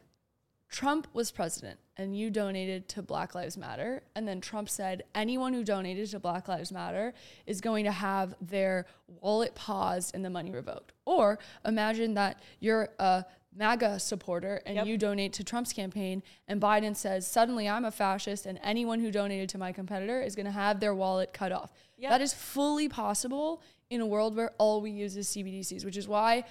[0.70, 5.54] Trump was president and you donated to Black Lives Matter, and then Trump said anyone
[5.54, 7.13] who donated to Black Lives Matter
[7.46, 8.86] is going to have their
[9.22, 10.91] wallet paused and the money revoked.
[11.06, 13.26] Or imagine that you're a
[13.58, 14.86] MAGA supporter and Yep.
[14.86, 19.12] you donate to Trump's campaign, and Biden says, suddenly I'm a fascist, and anyone who
[19.12, 21.72] donated to my competitor is going to have their wallet cut off.
[21.98, 22.12] Yep.
[22.12, 26.08] That is fully possible in a world where all we use is CBDCs, which is
[26.08, 26.43] why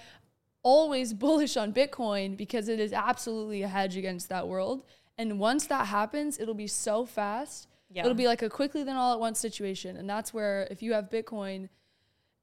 [0.63, 4.83] always bullish on Bitcoin because it is absolutely a hedge against that world.
[5.17, 7.67] And once that happens, it'll be so fast.
[7.89, 8.03] Yeah.
[8.03, 9.95] It'll be like a quickly then all at once situation.
[9.97, 11.69] And that's where if you have Bitcoin,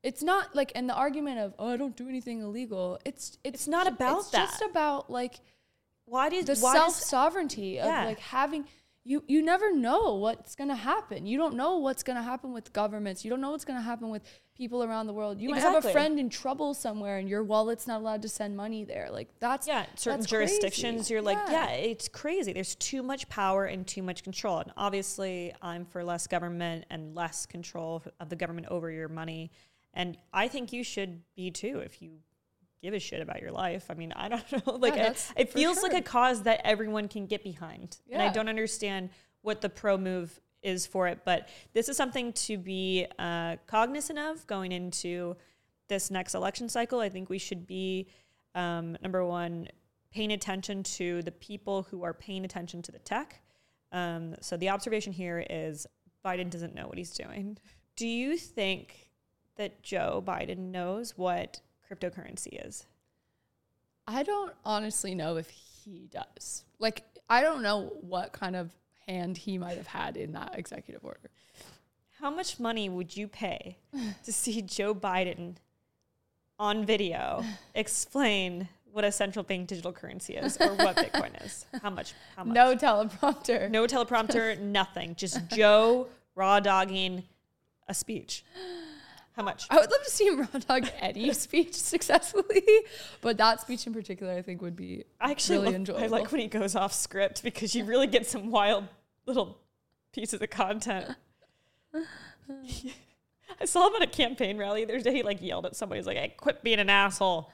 [0.04, 3.00] it's not like and the argument of oh I don't do anything illegal.
[3.04, 5.40] It's it's, It's not about it's just about like
[6.04, 8.04] Why did the self sovereignty of Yeah.
[8.04, 8.66] like having
[9.02, 11.26] you you never know what's gonna happen.
[11.26, 13.24] You don't know what's gonna happen with governments.
[13.24, 14.22] You don't know what's gonna happen with
[14.56, 15.40] people around the world.
[15.40, 18.56] You might have a friend in trouble somewhere and your wallet's not allowed to send
[18.56, 19.08] money there.
[19.10, 21.14] Like that's yeah, certain that's jurisdictions, crazy.
[21.14, 22.52] you're like, yeah, it's crazy.
[22.52, 24.58] There's too much power and too much control.
[24.58, 29.50] And obviously, I'm for less government and less control of the government over your money.
[29.94, 32.18] And I think you should be too if you
[32.82, 33.86] give a shit about your life.
[33.88, 34.74] I mean, I don't know.
[34.74, 37.96] Like, Yeah, it, it feels like a cause that everyone can get behind.
[38.10, 41.20] And I don't understand what the pro move is for it.
[41.24, 45.36] But this is something to be uh, cognizant of going into
[45.88, 47.00] this next election cycle.
[47.00, 48.08] I think we should be,
[48.54, 49.68] um, number one,
[50.12, 53.40] paying attention to the people who are paying attention to the tech.
[53.92, 55.86] Um, so the observation here is
[56.24, 57.58] Biden doesn't know what he's doing.
[57.96, 59.10] Do you think
[59.56, 62.86] that Joe Biden knows what cryptocurrency is?
[64.06, 66.64] I don't honestly know if he does.
[66.78, 68.70] Like I don't know what kind of
[69.06, 71.30] hand he might have had in that executive order.
[72.20, 73.78] How much money would you pay
[74.24, 75.56] to see Joe Biden
[76.58, 81.66] on video explain what a central bank digital currency is or what Bitcoin is?
[81.82, 82.14] How much?
[82.36, 82.54] How much?
[82.54, 83.70] No teleprompter.
[83.70, 85.14] No teleprompter, nothing.
[85.16, 87.24] Just Joe raw dogging
[87.88, 88.44] a speech.
[89.36, 89.66] How much?
[89.68, 92.62] I would love to see him raw dog Eddie's speech successfully,
[93.20, 96.04] but that speech in particular, I think, would be I actually really love- enjoyable.
[96.04, 98.84] I like when he goes off script because you really get some wild
[99.26, 99.58] little
[100.12, 101.16] pieces of content.
[103.60, 105.14] I saw him at a campaign rally the other day.
[105.14, 105.98] He like yelled at somebody.
[105.98, 107.50] He's like, "Hey, quit being an asshole."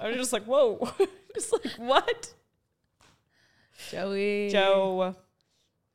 [0.00, 0.90] I was just like, "Whoa!"
[1.34, 2.32] just like what,
[3.90, 4.48] Joey.
[4.50, 5.14] Joe?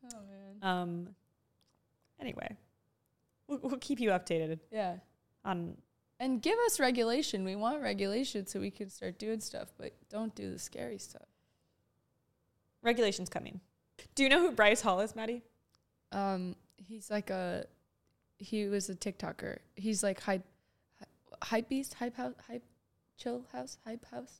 [0.05, 0.57] Oh man.
[0.61, 1.07] Um.
[2.19, 2.55] Anyway,
[3.47, 4.95] we'll, we'll keep you updated Yeah.
[5.45, 5.77] On.
[6.19, 7.43] And give us regulation.
[7.43, 11.25] We want regulation so we can start doing stuff, but don't do the scary stuff.
[12.81, 13.59] Regulations coming.
[14.15, 15.41] Do you know who Bryce Hall is, Maddie?
[16.11, 17.65] Um, he's like a,
[18.37, 19.57] he was a TikToker.
[19.75, 20.45] He's like hype,
[21.41, 22.63] hype beast, hype house, hype,
[23.17, 24.39] chill house, hype house,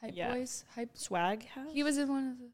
[0.00, 0.32] hype Yeah.
[0.34, 0.90] boys, hype.
[0.96, 1.70] Swag House.
[1.72, 2.44] He was in one of the.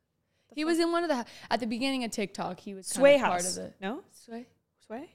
[0.50, 0.68] The He fuck?
[0.68, 2.60] was in one of the at the beginning of TikTok.
[2.60, 4.46] He was Sway kind of part of the No, Sway.
[4.86, 5.10] Sway.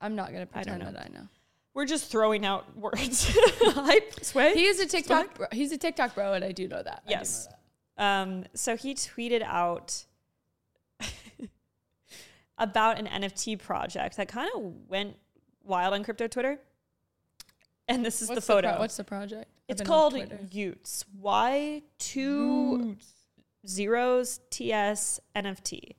[0.00, 0.90] I'm not gonna I pretend know.
[0.92, 1.28] that I know.
[1.74, 3.36] We're just throwing out words.
[3.60, 4.24] Hype.
[4.24, 4.54] Sway.
[4.54, 5.34] He is a TikTok.
[5.36, 5.46] Bro.
[5.52, 7.02] He's a TikTok bro, and I do know that.
[7.04, 7.48] I do know Yes.
[7.96, 8.04] that.
[8.04, 10.04] Um, so he tweeted out
[12.58, 15.16] about an NFT project that kind of went
[15.64, 16.58] wild on crypto Twitter.
[17.88, 18.70] And this is What's the photo.
[18.72, 19.50] pro- what's the project?
[19.68, 20.14] It's called.
[20.14, 21.04] y00ts.
[21.20, 22.96] Y two
[23.66, 25.92] zeros TS NFT.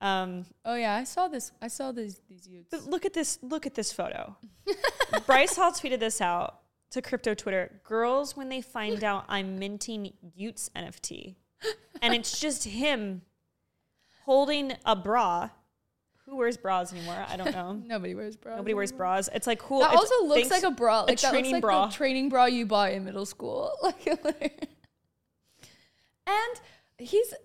[0.00, 1.52] Um, Oh yeah, I saw this.
[1.60, 2.68] I saw these these youths.
[2.70, 3.38] But look at this.
[3.42, 4.36] Look at this photo.
[5.26, 6.60] Bryce Hall tweeted this out
[6.90, 7.80] to crypto Twitter.
[7.84, 11.36] Girls, when they find out I'm minting y00ts NFT,
[12.02, 13.22] and it's just him
[14.24, 15.50] holding a bra.
[16.26, 17.26] Who wears bras anymore?
[17.28, 17.72] I don't know.
[17.84, 18.56] Nobody wears bras.
[18.56, 19.06] Nobody wears anymore.
[19.06, 19.28] bras.
[19.34, 19.80] It's like cool.
[19.80, 21.00] That also looks like a bra.
[21.00, 21.86] Like that looks training like bra.
[21.86, 23.72] the training bra you buy in middle school.
[23.82, 24.70] Like,
[26.26, 26.60] and
[26.98, 27.36] he's he,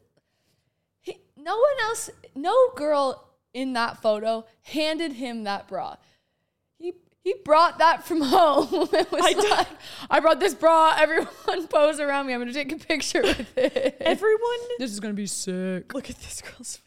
[1.45, 5.95] no one else, no girl in that photo handed him that bra.
[6.79, 8.89] He he brought that from home.
[8.91, 9.67] it was I d- like,
[10.09, 10.95] I brought this bra.
[10.99, 11.27] Everyone
[11.69, 12.33] pose around me.
[12.33, 13.97] I'm gonna take a picture with it.
[14.01, 15.93] Everyone, this is gonna be sick.
[15.93, 16.81] look at this girl's face.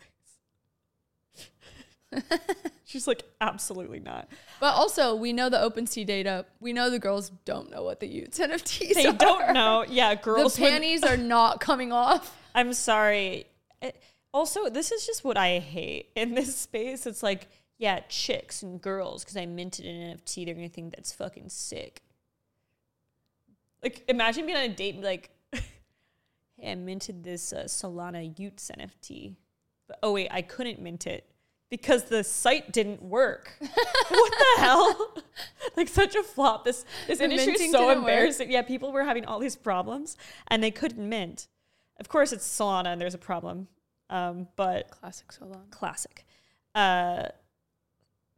[2.85, 4.29] She's like, absolutely not.
[4.61, 6.47] But also, we know the OpenSea data.
[6.59, 9.13] We know the girls don't know what the y00ts NFTs They are.
[9.13, 9.85] They don't know.
[9.89, 10.59] Yeah, girls.
[10.59, 12.35] when- panties are not coming off.
[12.55, 13.47] I'm sorry.
[13.83, 14.01] It-
[14.33, 17.07] also, this is just what I hate in this space.
[17.07, 21.13] It's like, yeah, chicks and girls, because I minted an NFT, they're gonna think that's
[21.13, 22.03] fucking sick.
[23.83, 28.35] Like, imagine being on a date and be like, hey, I minted this uh, Solana
[28.37, 29.37] y00ts NFT.
[29.87, 31.31] But oh, wait, I couldn't mint it
[31.71, 33.53] because the site didn't work.
[33.61, 35.15] what the hell?
[35.77, 36.65] like, such a flop.
[36.65, 37.97] This, this The industry is so didn't work.
[37.99, 38.51] embarrassing.
[38.51, 40.17] Yeah, people were having all these problems
[40.49, 41.49] and they couldn't mint.
[42.01, 43.69] Of course, it's Solana and there's a problem.
[44.11, 45.71] Um, but Classic Solana.
[45.71, 46.27] classic.
[46.75, 47.25] Uh,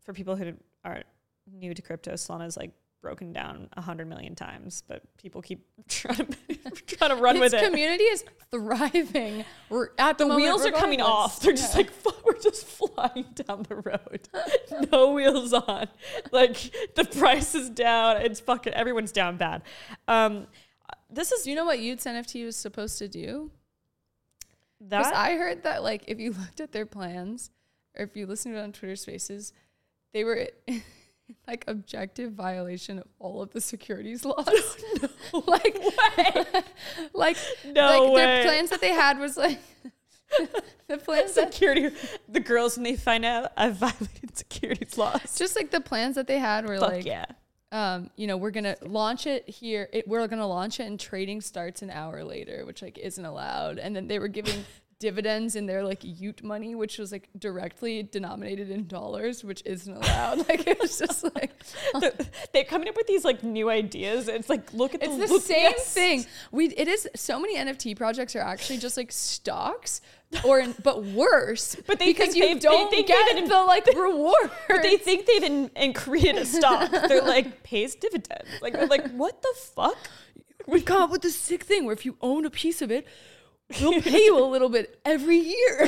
[0.03, 0.55] for people who
[0.85, 1.07] aren't
[1.53, 5.67] new to crypto, Solana is like broken down a hundred million times, but people keep
[5.89, 7.65] trying to trying to run with it.
[7.65, 9.45] community is thriving.
[9.69, 11.41] We're at the, the moment wheels are coming off.
[11.41, 14.29] They're just like "Fuck, we're just flying down the road.
[14.93, 15.89] no wheels on.
[16.33, 16.57] Like
[16.95, 18.19] the price is down.
[18.19, 19.63] It's fucking everyone's down bad.
[20.09, 20.47] Um,
[21.09, 23.51] this is Do you know what y00ts NFT was supposed to do?
[24.81, 27.51] Because that I heard that like if you looked at their plans,
[27.97, 29.53] or if you listened to it on Twitter Spaces,
[30.13, 30.49] they were
[31.47, 34.47] like objective violation of all of the securities laws.
[35.33, 35.79] no like,
[37.15, 38.15] like no like way.
[38.17, 39.61] their plans that they had was like
[40.89, 41.95] the plans that security.
[42.29, 45.37] The girls when they find out I've violated securities laws.
[45.37, 47.27] just like the plans that they had were Fuck like yeah.
[47.73, 49.89] Um, you know, we're gonna launch it here.
[49.93, 53.79] It, we're gonna launch it, and trading starts an hour later, which like isn't allowed.
[53.79, 54.65] And then they were giving
[54.99, 59.97] dividends in their like Ute money, which was like directly denominated in dollars, which isn't
[59.97, 60.39] allowed.
[60.49, 61.53] Like it was just like
[62.53, 64.27] They're, coming up with these like new ideas.
[64.27, 66.27] It's like look at it's the the look- same thing.
[66.51, 70.01] We it is so many NFT projects are actually just like stocks,
[70.45, 71.77] or in, but worse.
[71.87, 74.51] But they because think you they've- they don't think get they've- the like reward.
[74.69, 76.91] But they think they've in, and created a stock.
[76.91, 78.49] They're like pays dividends.
[78.63, 79.97] Like they're like what the fuck?
[80.67, 83.07] We've come up with this sick thing where if you own a piece of it,
[83.81, 85.87] we'll pay you a little bit every year.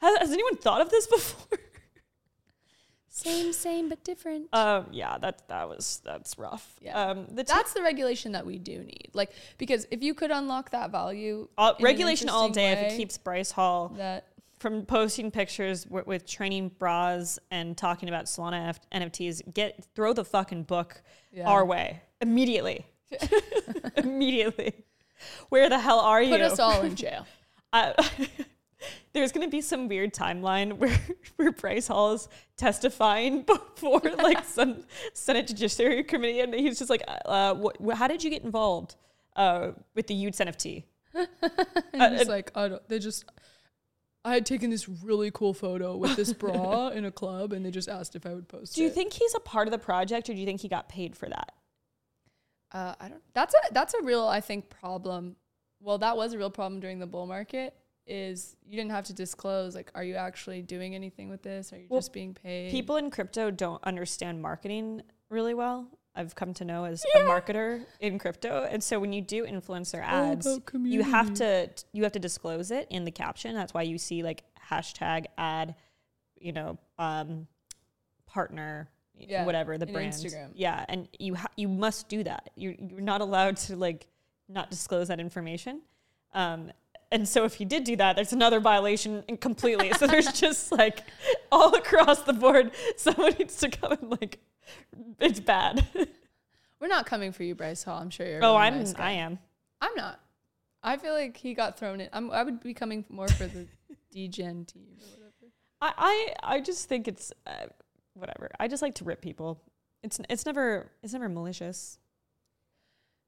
[0.00, 1.58] Has, has anyone thought of this before?
[3.22, 4.48] Same, same, but different.
[4.52, 6.74] Um, yeah, that that was that's rough.
[6.80, 6.98] Yeah.
[7.10, 9.10] Um, the t- That's the regulation that we do need.
[9.12, 13.18] Like, because if you could unlock that value, all, regulation all day if it keeps
[13.18, 14.26] Bryce Hall that
[14.58, 20.12] from posting pictures w- with training bras and talking about Solana F- NFTs, get throw
[20.12, 21.02] the fucking book
[21.32, 21.48] Yeah.
[21.48, 22.86] our way immediately.
[23.96, 24.74] immediately.
[25.48, 26.30] Where the hell are you?
[26.30, 27.26] Put us all in jail.
[27.72, 27.94] I,
[29.12, 30.96] there's going to be some weird timeline where,
[31.36, 37.02] where Bryce Hall is testifying before like some Senate Judiciary Committee, and he's just like,
[37.24, 38.96] uh, what, wh- "How did you get involved
[39.36, 40.84] uh, with the y00ts NFT?"
[41.92, 43.24] And Uh, he's like, I don't, they just,
[44.24, 47.70] I had taken this really cool photo with this bra in a club, and they
[47.72, 48.76] just asked if I would post it.
[48.76, 48.94] Do you it.
[48.94, 51.28] think he's a part of the project, or do you think he got paid for
[51.28, 51.52] that?
[52.72, 53.22] Uh, I don't.
[53.34, 55.34] That's a that's a real I think problem.
[55.80, 57.74] Well, that was a real problem during the bull market.
[58.10, 61.72] Is you didn't have to disclose like, are you actually doing anything with this?
[61.72, 62.72] Are you Well, just being paid?
[62.72, 65.86] People in crypto don't understand marketing really well.
[66.16, 70.02] I've come to know as a marketer in crypto, and so when you do influencer
[70.02, 70.46] ads,
[70.82, 73.54] you have to you have to disclose it in the caption.
[73.54, 75.76] That's why you see like hashtag ad,
[76.36, 77.46] you know, um,
[78.26, 80.12] partner, Yeah, whatever the brand.
[80.12, 80.50] Instagram.
[80.54, 82.50] Yeah, and you ha- you must do that.
[82.56, 84.08] You're you're not allowed to like
[84.48, 85.82] not disclose that information.
[86.34, 86.72] Um,
[87.12, 89.92] and so if he did do that, there's another violation completely.
[89.92, 91.02] so there's just like
[91.50, 94.38] all across the board, someone needs to come and like,
[95.18, 95.86] it's bad.
[96.80, 98.00] We're not coming for you, Bryce Hall.
[98.00, 98.44] I'm sure you're.
[98.44, 98.94] oh, really I'm nice.
[98.96, 99.38] I am.
[99.80, 100.20] I'm not.
[100.82, 102.08] I feel like he got thrown in.
[102.12, 103.66] I'm, I would be coming more for the
[104.14, 105.52] DGen team or whatever.
[105.82, 105.92] I,
[106.42, 107.66] I, I just think it's uh,
[108.14, 108.50] whatever.
[108.58, 109.60] I just like to rip people.
[110.02, 111.98] It's it's never it's never malicious.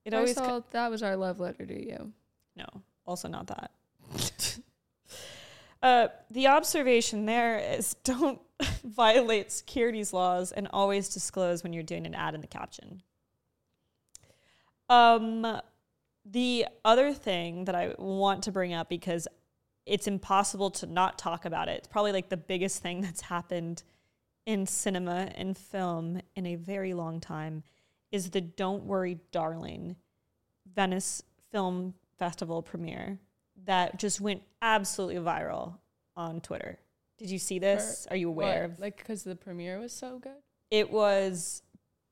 [0.04, 2.12] It Bryce always co- that was our love letter to you.
[2.56, 2.64] no,
[3.06, 3.70] also not that.
[5.82, 8.40] uh, the observation there is don't
[8.84, 13.02] violate securities laws and always disclose when you're doing an ad in the caption.
[14.88, 15.60] Um,
[16.24, 19.26] the other thing that I want to bring up because
[19.86, 21.78] it's impossible to not talk about it.
[21.78, 23.82] It's probably like the biggest thing that's happened
[24.46, 27.62] in cinema and film in a very long time
[28.10, 29.96] is the Don't Worry Darling
[30.72, 33.18] Venice Film Festival premiere
[33.64, 35.74] that just went absolutely viral
[36.16, 36.78] on Twitter.
[37.18, 38.06] Did you see this?
[38.10, 38.70] Are you aware What?
[38.72, 40.32] of Like, because the premiere was so good?
[40.70, 41.62] it was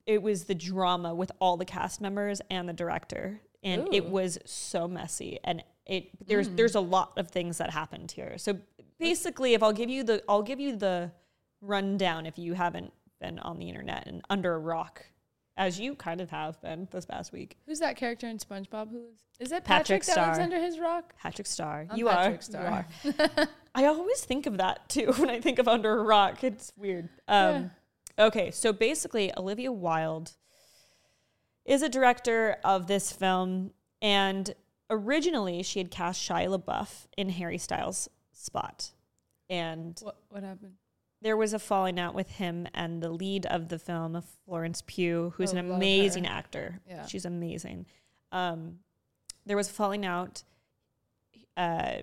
[0.07, 4.39] it was the drama with all the cast members and the director and it was
[4.45, 6.57] so messy and it there's Mm.
[6.57, 8.59] there's a lot of things that happened here so
[8.99, 11.11] basically if i'll give you the i'll give you the
[11.63, 15.07] rundown if you haven't been on the internet and under a rock
[15.61, 18.99] as you kind of have been this past week Who's that character in SpongeBob who
[18.99, 19.23] lives?
[19.38, 21.14] Is it Patrick Patrick, that lives under his rock?
[21.23, 22.87] patrick star you Patrick are Star.
[23.05, 26.42] you are i always think of that too when i think of under a rock
[26.42, 27.70] it's weird um
[28.18, 30.33] Okay, so basically, Olivia Wilde
[31.64, 33.70] is a director of this film,
[34.03, 34.55] and
[34.90, 38.90] originally she had cast Shia LaBeouf in Harry Styles' spot,
[39.49, 40.75] and What what happened?
[41.22, 45.33] There was a falling out with him and the lead of the film, Florence Pugh,
[45.37, 46.30] who's Oh, an amazing her.
[46.33, 46.80] actor.
[46.88, 47.06] Yeah.
[47.06, 47.87] She's amazing.
[48.33, 48.78] Um,
[49.46, 50.44] there was a falling out.
[51.56, 51.98] Uh,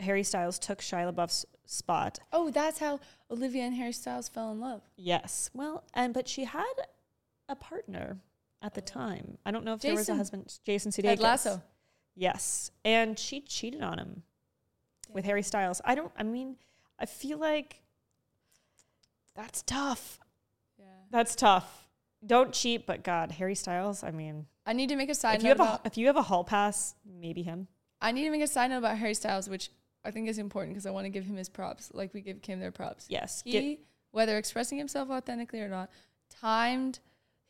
[0.00, 2.18] Harry Styles took Shia LaBeouf's spot.
[2.32, 4.82] Oh, that's how Olivia and Harry Styles fell in love.
[4.96, 5.50] Yes.
[5.54, 6.72] Well, and but she had
[7.48, 8.18] a partner
[8.62, 9.38] at the time.
[9.44, 11.02] I don't know if there was a husband, Jason Sudeikis.
[11.02, 11.62] Ted Lasso.
[12.16, 14.22] Yes, and she cheated on him
[15.12, 15.80] with Harry Styles.
[15.84, 16.12] I don't.
[16.16, 16.56] I mean,
[16.98, 17.82] I feel like
[19.34, 20.18] that's tough.
[20.78, 20.84] Yeah.
[21.10, 21.88] That's tough.
[22.24, 24.02] Don't cheat, but God, Harry Styles.
[24.02, 26.06] I mean, I need to make a side if you note have a if you
[26.06, 27.68] have a hall pass, maybe him.
[28.00, 29.70] I need to make a side note about Harry Styles, which
[30.04, 32.42] I think is important because I want to give him his props, like we give
[32.42, 33.06] Kim their props.
[33.08, 33.42] Yes.
[33.44, 33.78] He, Get-
[34.10, 35.90] whether expressing himself authentically or not,
[36.28, 37.00] timed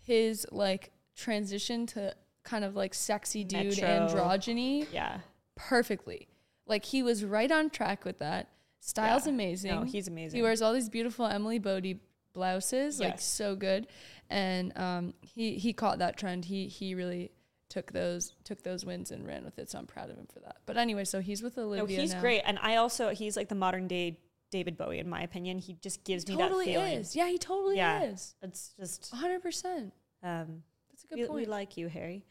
[0.03, 4.09] his like transition to kind of like sexy dude Metro.
[4.09, 5.19] androgyny yeah.
[5.57, 6.29] perfectly.
[6.67, 8.49] Like he was right on track with that.
[8.87, 9.33] Style's Yeah.
[9.33, 9.71] amazing.
[9.71, 10.37] No, he's amazing.
[10.37, 12.01] He wears all these beautiful Emily Bode
[12.35, 13.87] blouses, like so good.
[14.29, 16.45] And um, he he caught that trend.
[16.45, 17.31] He he really
[17.71, 19.71] took those took those wins and ran with it.
[19.71, 20.57] So I'm proud of him for that.
[20.67, 21.97] But anyway, so he's with Olivia.
[21.97, 22.21] no, he's now.
[22.21, 24.19] great, and I also he's like the modern day
[24.51, 25.59] David Bowie in my opinion.
[25.59, 26.85] He just gives me Totally that feeling.
[26.89, 27.17] Totally is.
[27.17, 28.03] Yeah, he totally Yeah.
[28.05, 28.35] is.
[28.43, 29.41] It's just 100.
[29.43, 31.37] percent um, That's a good we, point.
[31.41, 32.25] we like you, Harry.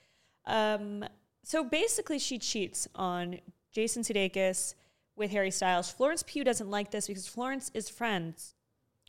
[0.46, 1.04] Um,
[1.44, 3.40] so basically, she cheats on
[3.72, 4.76] Jason Sudeikis
[5.16, 5.92] with Harry Styles.
[5.92, 8.56] Florence Pugh doesn't like this because Florence is friends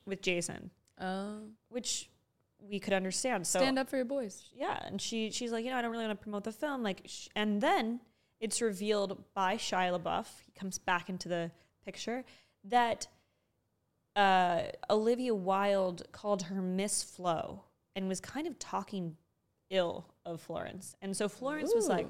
[0.06, 1.38] with Jason, Oh,
[1.68, 2.10] which
[2.58, 3.46] we could understand.
[3.46, 4.44] So stand up for your boys.
[4.54, 6.82] yeah, and she she's like, you know, I don't really want to promote the film.
[6.82, 8.00] Like, sh- and then
[8.40, 10.26] it's revealed by Shia LaBeouf.
[10.44, 11.50] He comes back into the
[11.84, 12.24] picture
[12.64, 13.06] that
[14.16, 17.64] uh, Olivia Wilde called her Miss Flo
[17.96, 19.16] and was kind of talking
[19.70, 22.06] ill of Florence, and so Florence was like,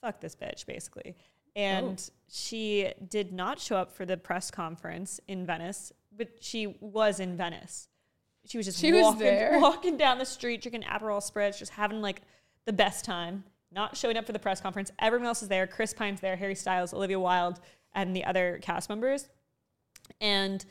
[0.00, 1.14] "Fuck this bitch," basically.
[1.56, 7.20] And she did not show up for the press conference in Venice, but she was
[7.20, 7.88] in Venice.
[8.46, 9.58] She was just She was walking, there.
[9.60, 12.22] walking down the street, drinking Aperol spritz, just having like
[12.64, 13.44] the best time.
[13.70, 14.90] Not showing up for the press conference.
[14.98, 15.66] Everyone else is there.
[15.66, 17.58] Chris Pine's there, Harry Styles, Olivia Wilde,
[17.94, 19.28] and the other cast members.
[20.20, 20.64] And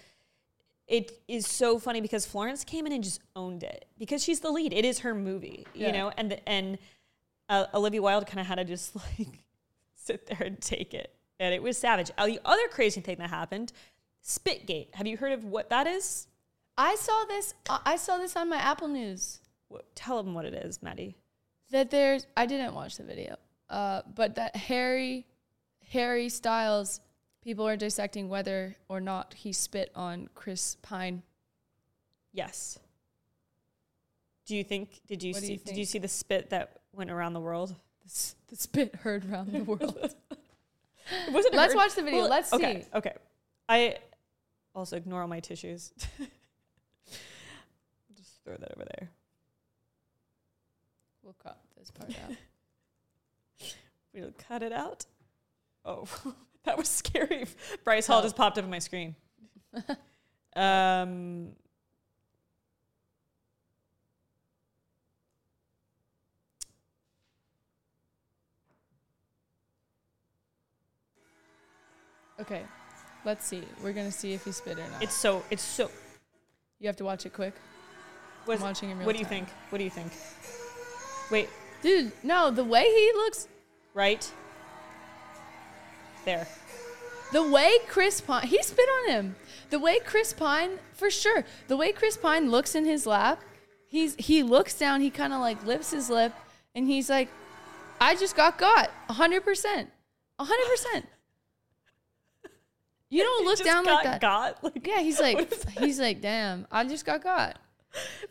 [0.88, 4.52] it is so funny because Florence came in and just owned it because she's the
[4.52, 4.74] lead.
[4.74, 5.92] It is her movie, you Yeah.
[5.92, 6.78] know, and and
[7.50, 9.40] uh, Olivia Wilde kind of had to just like
[10.04, 12.12] sit there and take it, and it was savage.
[12.18, 13.72] Uh, the other crazy thing that happened,
[14.24, 14.94] Spitgate.
[14.96, 16.28] Have you heard of what that is?
[16.78, 17.54] I saw this.
[17.70, 21.18] uh, I saw this on my Apple News What, tell them what it is, Maddie.
[21.70, 22.26] that there's.
[22.36, 23.36] I didn't watch the video,
[23.70, 25.26] uh, but that Harry,
[25.92, 27.02] Harry Styles,
[27.44, 31.24] people are dissecting whether or not he spit on Chris Pine.
[32.34, 32.80] Yes.
[34.46, 35.02] Do you think?
[35.08, 35.54] Did you What see?
[35.54, 37.76] you Did you see the spit that went around the world?
[38.04, 39.82] The, s- the spit heard around the world.
[41.32, 42.24] Wasn't Let's heard- watch the video.
[42.28, 42.88] Let's okay, see.
[42.98, 43.14] Okay.
[43.68, 43.98] I
[44.76, 45.92] also ignore all my tissues.
[48.16, 49.10] Just throw that over there.
[51.24, 52.36] we'll cut this part out.
[54.14, 55.06] We'll cut it out.
[55.86, 56.06] Oh,
[56.66, 57.46] that was scary.
[57.84, 58.24] Bryce Hall Oh.
[58.24, 59.16] just popped up on my screen.
[60.56, 61.50] um,
[72.42, 72.64] Okay,
[73.24, 73.64] let's see.
[73.84, 75.02] We're gonna see if he spit or not.
[75.02, 75.44] it's so.
[75.50, 75.90] It's so.
[76.80, 77.54] you have to watch it quick.
[78.48, 79.46] Was, I'm watching in real what do you time.
[79.46, 79.50] think?
[79.70, 80.12] What do you think?
[81.30, 81.48] Wait,
[81.84, 83.48] Dude, no, the way he looks,
[83.94, 84.32] right
[86.26, 86.48] there.
[87.32, 89.36] the way Chris Pine, he spit on him.
[89.70, 93.42] The way Chris Pine, for sure, the way Chris Pine looks in his lap,
[93.88, 96.34] he's he looks down, he kind of like lifts his lip,
[96.76, 97.30] and he's like,
[98.00, 99.90] "I just got got, hundred percent,
[100.40, 101.06] hundred percent."
[103.12, 104.22] You don't look down like that.
[104.22, 107.60] Got like Yeah, he's like, he's like, damn, I just got got.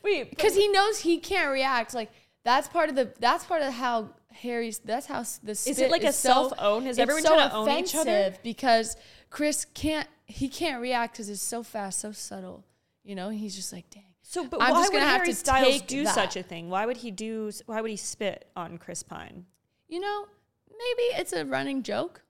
[0.02, 1.94] wait because he knows he can't react.
[1.94, 2.10] Like
[2.44, 4.78] that's part of the that's part of how Harry's.
[4.78, 6.86] That's how the spit Is it like a so- self-own?
[6.86, 8.10] Is everyone so trying to own each other?
[8.10, 8.96] offensive Because
[9.28, 12.64] Chris can't he can't react because it's so fast, so subtle.
[13.04, 14.04] You know, he's just like, dang.
[14.22, 16.14] So, but I'm why would Harry to Styles do that.
[16.14, 16.70] such a thing?
[16.70, 17.50] Why would he do?
[17.66, 19.44] Why would he spit on Chris Pine?
[19.88, 20.26] You know,
[20.70, 22.22] maybe it's a running joke,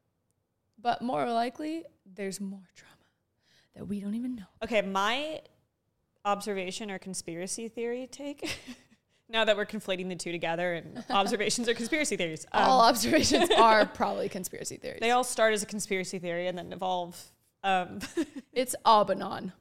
[0.80, 1.84] but more likely
[2.14, 2.94] there's more trauma
[3.74, 4.46] that we don't even know.
[4.62, 5.40] Okay, my
[6.24, 8.58] observation or conspiracy theory take.
[9.28, 12.46] now that we're conflating the two together, and observations are conspiracy theories.
[12.52, 15.00] Um, All observations are probably conspiracy theories.
[15.00, 17.20] they all start as a conspiracy theory and then evolve.
[17.62, 18.00] Um,
[18.52, 19.52] it's Albanon.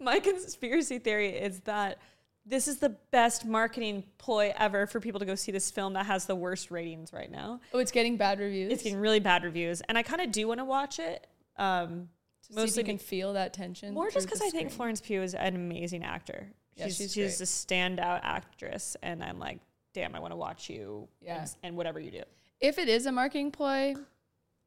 [0.00, 1.98] my conspiracy theory is that
[2.46, 6.06] this is the best marketing ploy ever for people to go see this film that
[6.06, 7.60] has the worst ratings right now.
[7.72, 8.72] Oh, it's getting bad reviews.
[8.72, 11.26] It's getting really bad reviews, and I kind of do want to watch it.
[11.56, 12.08] Um,
[12.46, 13.94] To see mostly you can be- feel that tension.
[13.94, 14.70] more just because I think.
[14.70, 16.48] Florence Pugh is an amazing actor.
[16.76, 19.60] Yeah, she's she's she's a standout actress, and I'm like,
[19.94, 21.08] damn, I want to watch you.
[21.22, 21.40] Yeah.
[21.40, 22.22] and, and whatever you do.
[22.60, 23.94] if it is a marketing ploy,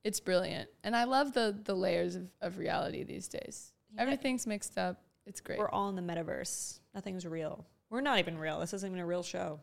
[0.04, 3.74] it's brilliant, and I love the the layers of, of reality these days.
[3.94, 4.02] Yeah.
[4.04, 5.02] Everything's mixed up.
[5.28, 5.60] It's great.
[5.60, 6.80] We're all in the metaverse.
[6.96, 7.66] Nothing's real.
[7.90, 8.60] We're not even real.
[8.60, 9.60] This isn't even a real show.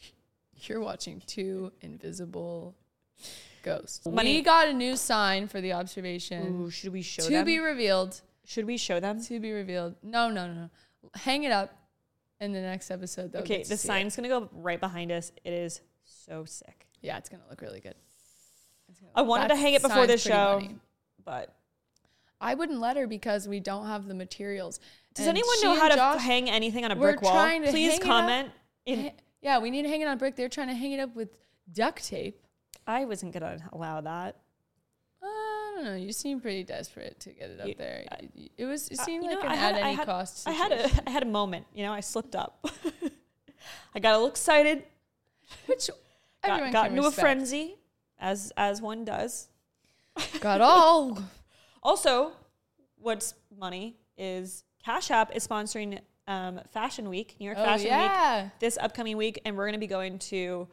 [0.66, 2.74] You're watching two invisible
[3.62, 4.06] ghosts.
[4.06, 4.36] Money.
[4.36, 7.44] We got a new sign for the observation Ooh, should we show to them?
[7.44, 8.20] be revealed.
[8.44, 9.20] should we show them?
[9.22, 9.94] To be revealed.
[10.02, 10.70] No, no, no, no.
[11.14, 11.74] Hang it up
[12.40, 13.32] in the next episode.
[13.32, 13.78] They'll Okay, the see it.
[13.78, 15.32] sign's gonna go right behind us.
[15.44, 16.86] It is so sick.
[17.00, 17.94] Yeah, it's gonna look really good.
[18.88, 20.76] It's I wanted to hang it before this show, money.
[21.24, 21.55] but
[22.40, 24.78] I wouldn't let her because we don't have the materials.
[25.14, 27.32] does And anyone know how to Josh- hang anything on a brick wall?
[27.60, 28.06] Please it up.
[28.06, 28.50] comment.
[28.84, 29.12] In,
[29.42, 30.36] yeah, we need to hang it on a brick.
[30.36, 31.30] They're trying to hang it up with
[31.72, 32.40] duct tape.
[32.86, 34.36] I wasn't gonna allow that.
[35.22, 35.94] Uh, I don't know.
[35.96, 38.04] You seem pretty desperate to get it up You- there.
[38.34, 38.88] Y- It was.
[38.88, 40.46] It Uh, seemed you like know, an had- at any had- cost.
[40.46, 41.04] I had a situation.
[41.06, 41.66] I had a moment.
[41.74, 42.64] You know, I slipped up.
[43.94, 44.84] I got a little excited.
[45.66, 45.96] which Got,
[46.50, 47.76] everyone got into a frenzy,
[48.18, 49.48] as as one does.
[50.40, 51.18] Got all.
[51.82, 52.32] Also,
[52.96, 57.90] what's money is Cash App is sponsoring um, Fashion Week, New York Oh Fashion
[58.44, 60.68] Week, this upcoming week, and we're going to be going to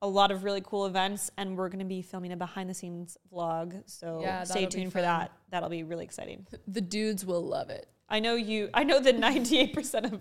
[0.00, 2.74] a lot of really cool events, and we're going to be filming a behind the
[2.74, 3.82] scenes vlog.
[3.86, 5.32] So Yeah, stay tuned for that.
[5.50, 6.46] That'll be really exciting.
[6.66, 7.88] The dudes will love it.
[8.08, 8.70] I know you.
[8.74, 10.20] I know that ninety eight percent of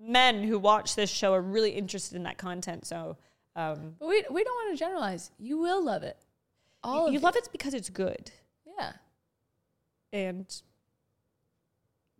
[0.00, 2.86] men who watch this show are really interested in that content.
[2.86, 3.16] So.
[3.56, 5.32] Um, But we we don't want to generalize.
[5.38, 6.16] You will love it.
[6.84, 8.30] All you, you love it because it's good
[8.64, 8.92] Yeah
[10.12, 10.62] and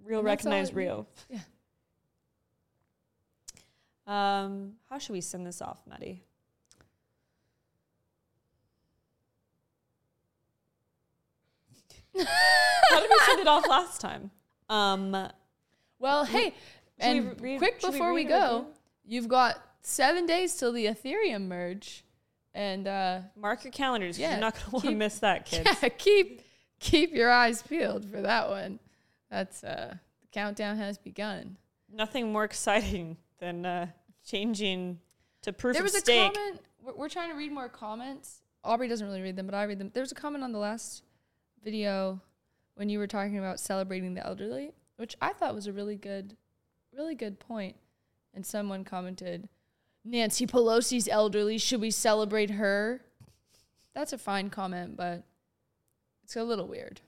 [0.04, 1.06] real and recognize real.
[1.28, 1.40] Yeah.
[4.06, 6.22] Um, how should we send this off, Maddie?
[12.18, 14.30] how did we send it off last time?
[14.70, 15.28] Um,
[15.98, 16.54] well, hey,
[16.98, 18.66] and we quick before we, we go,
[19.06, 22.04] you've got seven days till the Ethereum merge.
[22.54, 24.18] And uh, mark your calendars.
[24.18, 25.68] Yeah, you're not going to want to miss that, kids.
[25.82, 26.42] Yeah, keep
[26.78, 28.78] keep your eyes peeled for that one.
[29.30, 31.56] That's uh, the countdown has begun.
[31.92, 33.86] Nothing more exciting than uh,
[34.26, 34.98] changing
[35.42, 36.60] to proof there of was a comment.
[36.82, 38.42] We're, we're trying to read more comments.
[38.64, 39.90] Aubrey doesn't really read them, but I read them.
[39.94, 41.04] There was a comment on the last
[41.64, 42.20] video
[42.74, 46.36] when you were talking about celebrating the elderly, which I thought was a really good,
[46.96, 47.76] really good point.
[48.34, 49.48] And someone commented,
[50.04, 51.58] "Nancy Pelosi's elderly.
[51.58, 53.02] Should we celebrate her?"
[53.94, 55.24] That's a fine comment, but
[56.28, 57.00] it's a little weird.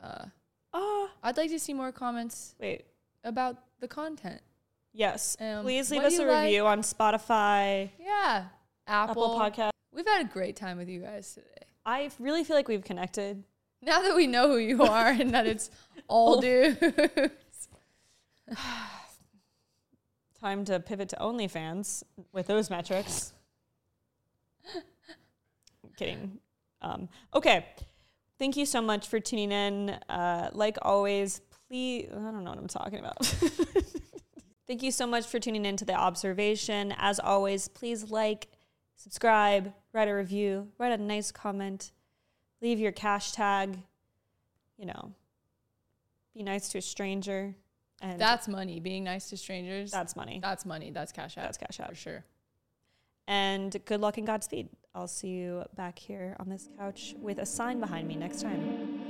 [0.00, 0.26] Uh,
[0.72, 2.84] Ah, I'd like to see more comments wait.
[3.24, 4.40] about the content.
[4.92, 5.36] Yes.
[5.40, 6.44] Um, Please leave us a you like?
[6.44, 8.44] review on Spotify, Yeah,
[8.86, 9.70] Apple, Podcast.
[9.92, 11.46] We've had a great time with you guys today.
[11.84, 13.42] I really feel like we've connected.
[13.82, 15.70] Now that we know who you are and that it's
[16.06, 16.78] all dudes.
[20.40, 23.32] Time to pivot to OnlyFans with those metrics.
[24.72, 26.38] I'm kidding.
[26.80, 27.66] Um, okay.
[28.40, 29.90] Thank you so much for tuning in.
[30.08, 33.26] Uh, like always, please, I don't know what I'm talking about.
[34.66, 36.94] Thank you so much for tuning in to the observation.
[36.96, 38.48] As always, please like,
[38.96, 41.92] subscribe, write a review, write a nice comment,
[42.62, 43.76] leave your cash tag,
[44.78, 45.12] you know,
[46.34, 47.54] be nice to a stranger.
[48.00, 48.80] And That's money.
[48.80, 49.90] Being nice to strangers.
[49.90, 50.40] that's money.
[50.42, 50.90] That's money.
[50.90, 51.44] That's cash out.
[51.44, 51.90] That's cash out.
[51.90, 52.24] for sure.
[53.28, 54.70] And good luck and Godspeed.
[54.94, 59.00] I'll see you back here on this couch with a sign behind me next time.